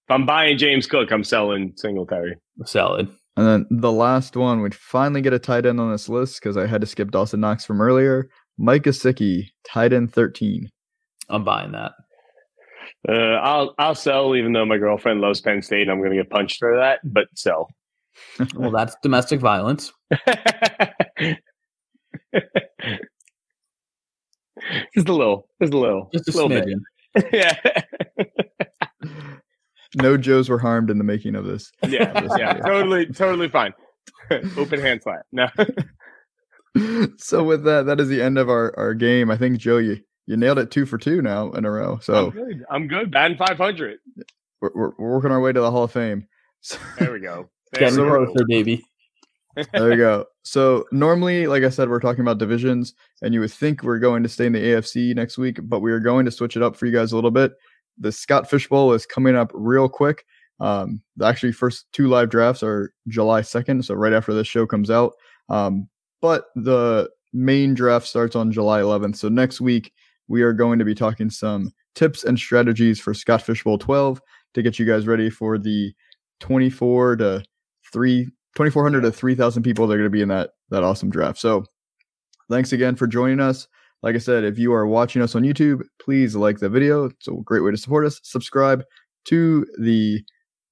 If 0.08 0.10
I'm 0.10 0.26
buying 0.26 0.58
James 0.58 0.86
Cook, 0.86 1.12
I'm 1.12 1.24
selling 1.24 1.72
Singletary. 1.76 2.36
Sell 2.64 2.96
it. 2.96 3.08
And 3.36 3.46
then 3.46 3.66
the 3.70 3.92
last 3.92 4.36
one, 4.36 4.60
we 4.60 4.70
finally 4.70 5.22
get 5.22 5.32
a 5.32 5.38
tight 5.38 5.64
end 5.64 5.80
on 5.80 5.90
this 5.90 6.08
list 6.08 6.40
because 6.40 6.56
I 6.56 6.66
had 6.66 6.80
to 6.82 6.86
skip 6.86 7.10
Dawson 7.10 7.40
Knox 7.40 7.64
from 7.64 7.80
earlier. 7.80 8.28
Mike 8.58 8.82
Gesicki, 8.82 9.46
tight 9.66 9.92
end 9.92 10.12
13. 10.12 10.68
I'm 11.30 11.44
buying 11.44 11.72
that. 11.72 11.92
Uh, 13.08 13.12
I'll 13.12 13.74
I'll 13.78 13.94
sell, 13.94 14.36
even 14.36 14.52
though 14.52 14.66
my 14.66 14.76
girlfriend 14.76 15.20
loves 15.20 15.40
Penn 15.40 15.62
State. 15.62 15.88
I'm 15.88 15.98
going 15.98 16.10
to 16.10 16.16
get 16.16 16.30
punched 16.30 16.58
for 16.58 16.76
that, 16.76 17.00
but 17.04 17.26
sell. 17.34 17.68
well, 18.54 18.70
that's 18.70 18.94
domestic 19.02 19.40
violence. 19.40 19.92
just 24.94 25.08
a 25.08 25.12
little, 25.12 25.48
just 25.60 25.72
a 25.72 25.78
little, 25.78 26.10
just 26.12 26.28
a 26.28 26.32
little 26.32 26.50
smidgen. 26.50 26.80
bit. 27.14 27.26
yeah. 27.32 27.82
No 29.96 30.16
Joes 30.16 30.48
were 30.48 30.58
harmed 30.58 30.90
in 30.90 30.98
the 30.98 31.04
making 31.04 31.34
of 31.34 31.44
this. 31.44 31.70
Yeah, 31.86 32.26
yeah, 32.36 32.54
totally, 32.54 33.06
totally 33.06 33.48
fine. 33.48 33.72
Open 34.56 34.80
hand 34.80 35.02
slap. 35.02 35.26
No. 35.32 35.48
so 37.18 37.44
with 37.44 37.64
that, 37.64 37.86
that 37.86 38.00
is 38.00 38.08
the 38.08 38.22
end 38.22 38.38
of 38.38 38.48
our, 38.48 38.74
our 38.78 38.94
game. 38.94 39.30
I 39.30 39.36
think 39.36 39.58
Joe, 39.58 39.78
you, 39.78 39.98
you 40.26 40.36
nailed 40.36 40.58
it 40.58 40.70
two 40.70 40.86
for 40.86 40.98
two 40.98 41.22
now 41.22 41.52
in 41.52 41.64
a 41.64 41.70
row. 41.70 41.98
So 42.02 42.26
I'm 42.26 42.30
good. 42.30 42.64
I'm 42.70 42.88
good. 42.88 43.10
Batting 43.10 43.36
500. 43.36 43.98
We're, 44.60 44.70
we're, 44.74 44.92
we're 44.98 45.12
working 45.14 45.30
our 45.30 45.40
way 45.40 45.52
to 45.52 45.60
the 45.60 45.70
Hall 45.70 45.84
of 45.84 45.92
Fame. 45.92 46.26
So, 46.60 46.78
there 46.98 47.12
we 47.12 47.20
go. 47.20 47.50
There 47.72 47.80
Getting 47.90 48.06
closer, 48.06 48.44
baby. 48.46 48.84
there 49.72 49.90
we 49.90 49.96
go. 49.96 50.26
So 50.44 50.86
normally, 50.92 51.46
like 51.46 51.64
I 51.64 51.68
said, 51.68 51.88
we're 51.88 52.00
talking 52.00 52.20
about 52.20 52.38
divisions, 52.38 52.94
and 53.20 53.34
you 53.34 53.40
would 53.40 53.50
think 53.50 53.82
we're 53.82 53.98
going 53.98 54.22
to 54.22 54.28
stay 54.28 54.46
in 54.46 54.52
the 54.52 54.62
AFC 54.62 55.14
next 55.14 55.38
week, 55.38 55.58
but 55.62 55.80
we 55.80 55.92
are 55.92 56.00
going 56.00 56.24
to 56.24 56.30
switch 56.30 56.56
it 56.56 56.62
up 56.62 56.76
for 56.76 56.86
you 56.86 56.92
guys 56.92 57.12
a 57.12 57.16
little 57.16 57.32
bit. 57.32 57.52
The 57.98 58.12
Scott 58.12 58.48
Fish 58.48 58.68
Bowl 58.68 58.92
is 58.92 59.06
coming 59.06 59.36
up 59.36 59.50
real 59.54 59.88
quick. 59.88 60.24
Um, 60.60 61.02
the 61.16 61.26
actually 61.26 61.52
first 61.52 61.86
two 61.92 62.08
live 62.08 62.30
drafts 62.30 62.62
are 62.62 62.92
July 63.08 63.42
2nd, 63.42 63.84
so 63.84 63.94
right 63.94 64.12
after 64.12 64.32
this 64.32 64.46
show 64.46 64.66
comes 64.66 64.90
out. 64.90 65.14
Um, 65.48 65.88
but 66.20 66.46
the 66.54 67.10
main 67.32 67.74
draft 67.74 68.06
starts 68.06 68.36
on 68.36 68.52
July 68.52 68.80
11th. 68.80 69.16
So 69.16 69.28
next 69.28 69.60
week 69.60 69.92
we 70.28 70.42
are 70.42 70.52
going 70.52 70.78
to 70.78 70.84
be 70.84 70.94
talking 70.94 71.30
some 71.30 71.72
tips 71.94 72.24
and 72.24 72.38
strategies 72.38 73.00
for 73.00 73.12
Scott 73.12 73.42
Fish 73.42 73.64
Bowl 73.64 73.78
12 73.78 74.20
to 74.54 74.62
get 74.62 74.78
you 74.78 74.86
guys 74.86 75.06
ready 75.06 75.30
for 75.30 75.58
the 75.58 75.92
24 76.40 77.16
to 77.16 77.44
3 77.92 78.24
2400 78.54 79.00
to 79.00 79.10
3000 79.10 79.62
people 79.62 79.86
that 79.86 79.94
are 79.94 79.98
going 79.98 80.06
to 80.06 80.10
be 80.10 80.22
in 80.22 80.28
that 80.28 80.50
that 80.70 80.82
awesome 80.82 81.10
draft. 81.10 81.38
So 81.38 81.64
thanks 82.50 82.72
again 82.72 82.96
for 82.96 83.06
joining 83.06 83.40
us. 83.40 83.66
Like 84.02 84.16
I 84.16 84.18
said, 84.18 84.44
if 84.44 84.58
you 84.58 84.72
are 84.72 84.86
watching 84.86 85.22
us 85.22 85.34
on 85.34 85.42
YouTube, 85.42 85.82
please 86.00 86.34
like 86.34 86.58
the 86.58 86.68
video. 86.68 87.04
It's 87.04 87.28
a 87.28 87.32
great 87.44 87.60
way 87.60 87.70
to 87.70 87.76
support 87.76 88.04
us. 88.04 88.20
Subscribe 88.24 88.82
to 89.26 89.64
the 89.78 90.22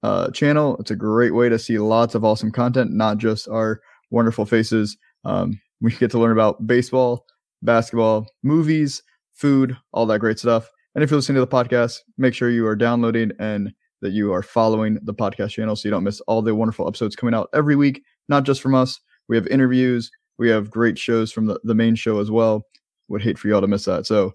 uh, 0.02 0.30
channel. 0.32 0.76
It's 0.80 0.90
a 0.90 0.96
great 0.96 1.34
way 1.34 1.48
to 1.48 1.58
see 1.58 1.78
lots 1.78 2.14
of 2.14 2.24
awesome 2.24 2.50
content, 2.50 2.92
not 2.92 3.18
just 3.18 3.48
our 3.48 3.80
wonderful 4.10 4.46
faces. 4.46 4.96
Um, 5.24 5.60
we 5.80 5.92
get 5.92 6.10
to 6.10 6.18
learn 6.18 6.32
about 6.32 6.66
baseball, 6.66 7.24
basketball, 7.62 8.26
movies, 8.42 9.02
food, 9.32 9.76
all 9.92 10.06
that 10.06 10.18
great 10.18 10.38
stuff. 10.38 10.68
And 10.94 11.04
if 11.04 11.10
you're 11.10 11.18
listening 11.18 11.36
to 11.36 11.40
the 11.40 11.46
podcast, 11.46 11.98
make 12.18 12.34
sure 12.34 12.50
you 12.50 12.66
are 12.66 12.76
downloading 12.76 13.30
and 13.38 13.72
that 14.02 14.10
you 14.10 14.32
are 14.32 14.42
following 14.42 14.98
the 15.02 15.14
podcast 15.14 15.50
channel 15.50 15.76
so 15.76 15.86
you 15.86 15.90
don't 15.90 16.04
miss 16.04 16.20
all 16.22 16.42
the 16.42 16.54
wonderful 16.54 16.88
episodes 16.88 17.14
coming 17.14 17.34
out 17.34 17.48
every 17.54 17.76
week, 17.76 18.02
not 18.28 18.44
just 18.44 18.60
from 18.60 18.74
us. 18.74 18.98
We 19.28 19.36
have 19.36 19.46
interviews, 19.46 20.10
we 20.38 20.48
have 20.48 20.70
great 20.70 20.98
shows 20.98 21.30
from 21.30 21.46
the, 21.46 21.60
the 21.62 21.74
main 21.74 21.94
show 21.94 22.18
as 22.18 22.30
well. 22.30 22.64
Would 23.10 23.22
hate 23.22 23.38
for 23.38 23.48
y'all 23.48 23.60
to 23.60 23.66
miss 23.66 23.84
that. 23.84 24.06
So, 24.06 24.32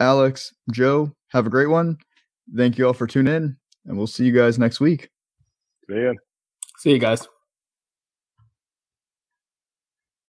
Alex, 0.00 0.54
Joe, 0.72 1.12
have 1.28 1.46
a 1.46 1.50
great 1.50 1.66
one. 1.66 1.98
Thank 2.56 2.78
you 2.78 2.86
all 2.86 2.94
for 2.94 3.06
tuning 3.06 3.34
in, 3.34 3.56
and 3.84 3.98
we'll 3.98 4.06
see 4.06 4.24
you 4.24 4.32
guys 4.32 4.58
next 4.58 4.80
week. 4.80 5.10
See 5.90 6.02
ya. 6.02 6.14
See 6.78 6.92
you 6.92 6.98
guys. 6.98 7.28